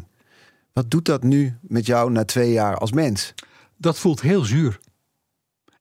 [0.73, 3.33] Wat doet dat nu met jou na twee jaar als mens?
[3.77, 4.79] Dat voelt heel zuur.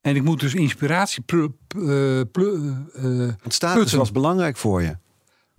[0.01, 2.27] En ik moet dus inspiratie plu- eh, eh,
[3.43, 3.99] Want status Putten.
[3.99, 4.97] was belangrijk voor je.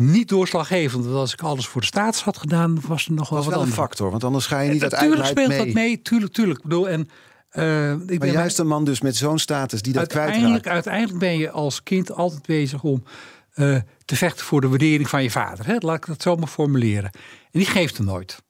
[0.01, 1.05] Niet doorslaggevend.
[1.05, 3.53] Want als ik alles voor de staats had gedaan, was er nog wel Dat is
[3.53, 5.73] wat wel een factor, want anders ga je niet uit Natuurlijk ijdelheid speelt mee.
[5.73, 6.57] dat mee, tuurlijk, tuurlijk.
[6.57, 7.09] Ik bedoel, en,
[7.49, 10.75] eh, ik Maar ben juist een man dus met zo'n status die dat uiteindelijk, kwijtraakt.
[10.75, 13.03] uiteindelijk ben je als kind altijd bezig om
[13.51, 15.65] eh, te vechten voor de waardering van je vader.
[15.65, 15.75] Hè?
[15.79, 17.09] Laat ik dat zo maar formuleren.
[17.51, 18.43] En die geeft hem nooit.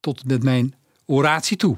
[0.00, 0.74] Tot met mijn
[1.06, 1.76] oratie toe.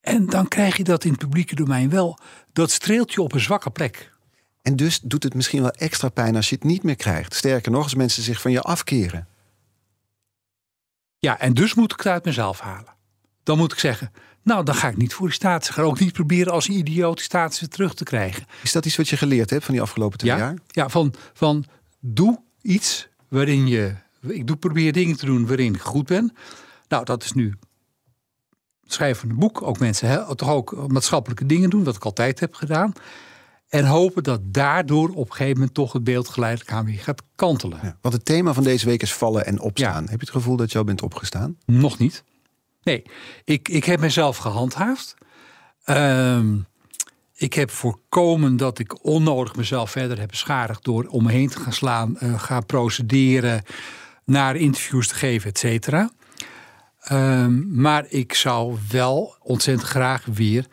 [0.00, 2.18] En dan krijg je dat in het publieke domein wel.
[2.52, 4.12] Dat streelt je op een zwakke plek.
[4.68, 7.34] En dus doet het misschien wel extra pijn als je het niet meer krijgt.
[7.34, 9.28] Sterker nog, als mensen zich van je afkeren.
[11.18, 12.94] Ja, en dus moet ik het uit mezelf halen.
[13.42, 14.12] Dan moet ik zeggen,
[14.42, 15.68] nou, dan ga ik niet voor die status.
[15.68, 18.46] Ik ga ook niet proberen als een idioot die status weer terug te krijgen.
[18.62, 20.54] Is dat iets wat je geleerd hebt van die afgelopen twee Ja, jaar?
[20.66, 21.64] ja van, van
[22.00, 23.94] doe iets waarin je...
[24.20, 26.36] Ik doe, probeer dingen te doen waarin ik goed ben.
[26.88, 27.54] Nou, dat is nu
[28.84, 32.40] schrijven van een boek ook mensen hè, toch ook maatschappelijke dingen doen, wat ik altijd
[32.40, 32.92] heb gedaan.
[33.68, 37.22] En hopen dat daardoor op een gegeven moment toch het beeld geleidelijk aan weer gaat
[37.34, 37.78] kantelen.
[37.82, 40.02] Ja, want het thema van deze week is vallen en opstaan.
[40.02, 41.56] Heb je het gevoel dat je al bent opgestaan?
[41.66, 42.24] Nog niet.
[42.82, 43.02] Nee,
[43.44, 45.14] ik, ik heb mezelf gehandhaafd.
[45.84, 46.56] Ehm,
[47.34, 51.60] ik heb voorkomen dat ik onnodig mezelf verder heb beschadigd door om me heen te
[51.60, 53.62] gaan slaan, uh, gaan procederen,
[54.24, 56.10] naar interviews te geven, et cetera.
[57.00, 60.66] Ehm, maar ik zou wel ontzettend graag weer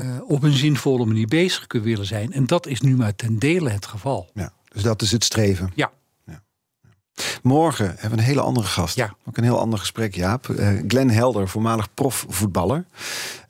[0.00, 2.32] uh, op een zinvolle manier bezig kunnen willen zijn.
[2.32, 4.30] En dat is nu maar ten dele het geval.
[4.34, 5.72] Ja, dus dat is het streven.
[5.74, 5.92] Ja.
[7.42, 8.96] Morgen hebben we een hele andere gast.
[8.96, 9.14] Ja.
[9.24, 10.48] Ook een heel ander gesprek, Jaap.
[10.48, 12.84] Uh, Glenn Helder, voormalig profvoetballer.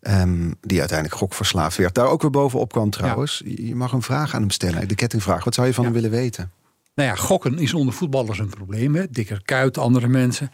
[0.01, 1.95] Um, die uiteindelijk gokverslaafd werd.
[1.95, 3.43] Daar ook weer bovenop kwam trouwens.
[3.45, 3.67] Ja.
[3.67, 4.89] Je mag een vraag aan hem stellen.
[4.89, 5.45] De kettingvraag.
[5.45, 5.91] Wat zou je van ja.
[5.91, 6.51] hem willen weten?
[6.95, 8.95] Nou ja, gokken is onder voetballers een probleem.
[8.95, 9.11] Hè?
[9.11, 10.51] Dikker kuit, andere mensen.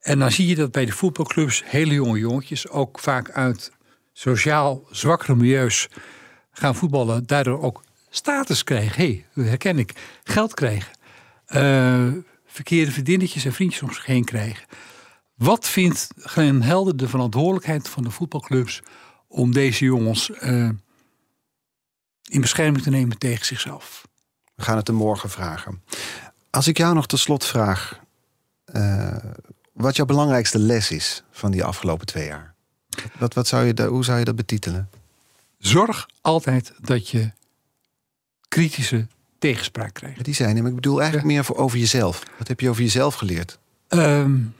[0.00, 2.68] En dan zie je dat bij de voetbalclubs hele jonge jongetjes...
[2.68, 3.72] ook vaak uit
[4.18, 5.88] sociaal zwakkere milieus
[6.50, 7.26] gaan voetballen.
[7.26, 9.02] Daardoor ook status krijgen.
[9.02, 9.92] Hé, hey, herken ik.
[10.24, 10.92] Geld krijgen.
[11.48, 14.66] Uh, verkeerde vriendinnetjes en vriendjes om zich heen krijgen.
[15.34, 18.82] Wat vindt Glenn Helder de verantwoordelijkheid van de voetbalclubs
[19.28, 20.70] om deze jongens uh,
[22.22, 24.08] in bescherming te nemen tegen zichzelf?
[24.54, 25.82] We gaan het hem morgen vragen.
[26.50, 28.00] Als ik jou nog tot slot vraag,
[28.74, 29.16] uh,
[29.72, 32.55] wat jouw belangrijkste les is van die afgelopen twee jaar?
[33.18, 34.90] Wat, wat zou je, hoe zou je dat betitelen?
[35.58, 37.32] Zorg altijd dat je
[38.48, 39.06] kritische
[39.38, 40.24] tegenspraak krijgt.
[40.24, 40.66] Die zijn hem.
[40.66, 41.34] Ik bedoel eigenlijk ja.
[41.34, 42.22] meer voor over jezelf.
[42.38, 43.58] Wat heb je over jezelf geleerd?
[43.88, 44.54] Um,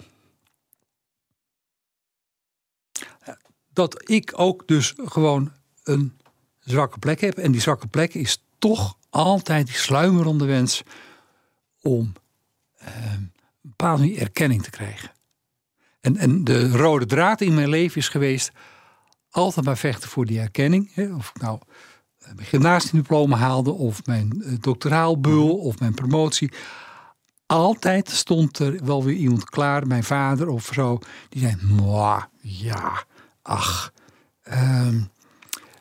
[3.73, 6.19] dat ik ook dus gewoon een
[6.59, 7.39] zwakke plek heb.
[7.39, 10.83] En die zwakke plek is toch altijd die sluimerende wens
[11.83, 12.13] om um,
[12.87, 15.11] een bepaalde erkenning te krijgen.
[16.07, 18.51] En, en de rode draad in mijn leven is geweest
[19.31, 20.91] altijd maar vechten voor die erkenning.
[20.95, 21.15] Hè?
[21.15, 21.59] Of ik nou
[22.35, 26.53] mijn gymnasiumdiploma haalde, of mijn doctoraalbul, of mijn promotie.
[27.47, 30.99] Altijd stond er wel weer iemand klaar, mijn vader of zo,
[31.29, 33.05] die zei: Mwah, ja,
[33.43, 33.93] ach.
[34.53, 35.09] Um,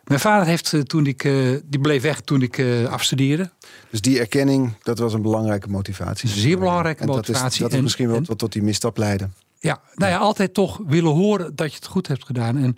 [0.03, 3.51] mijn vader heeft toen ik, uh, die bleef weg toen ik uh, afstudeerde.
[3.89, 6.29] Dus die erkenning, dat was een belangrijke motivatie.
[6.29, 7.41] Zeer belangrijke en motivatie.
[7.41, 9.29] Dat is, dat is misschien wel wat tot die misstap leidde.
[9.65, 12.57] Ja, nou ja, altijd toch willen horen dat je het goed hebt gedaan.
[12.57, 12.77] En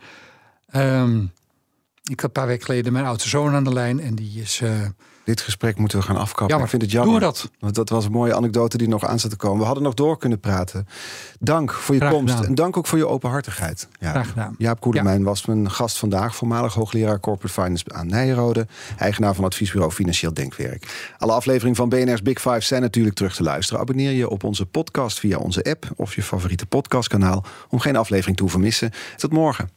[1.01, 1.31] um,
[2.09, 4.61] ik had een paar weken geleden mijn oudste zoon aan de lijn en die is.
[4.63, 4.69] Uh,
[5.23, 6.47] Dit gesprek moeten we gaan afkappen.
[6.47, 6.63] Jammer.
[6.65, 7.11] Ik vind het jammer.
[7.11, 7.49] Doe dat.
[7.59, 9.59] Want dat was een mooie anekdote die nog aan zat te komen.
[9.59, 10.87] We hadden nog door kunnen praten.
[11.39, 12.33] Dank voor je Graag komst.
[12.33, 12.49] gedaan.
[12.49, 13.87] En dank ook voor je openhartigheid.
[13.99, 14.09] Ja.
[14.09, 14.55] Graag gedaan.
[14.57, 16.35] Jaap Koelemijn was mijn gast vandaag.
[16.35, 18.67] Voormalig hoogleraar Corporate Finance aan Nijrode.
[18.97, 21.11] Eigenaar van adviesbureau Financieel Denkwerk.
[21.17, 23.81] Alle afleveringen van BNR's Big Five zijn natuurlijk terug te luisteren.
[23.81, 27.45] Abonneer je op onze podcast via onze app of je favoriete podcastkanaal.
[27.69, 28.91] Om geen aflevering te vermissen.
[29.15, 29.76] Tot morgen.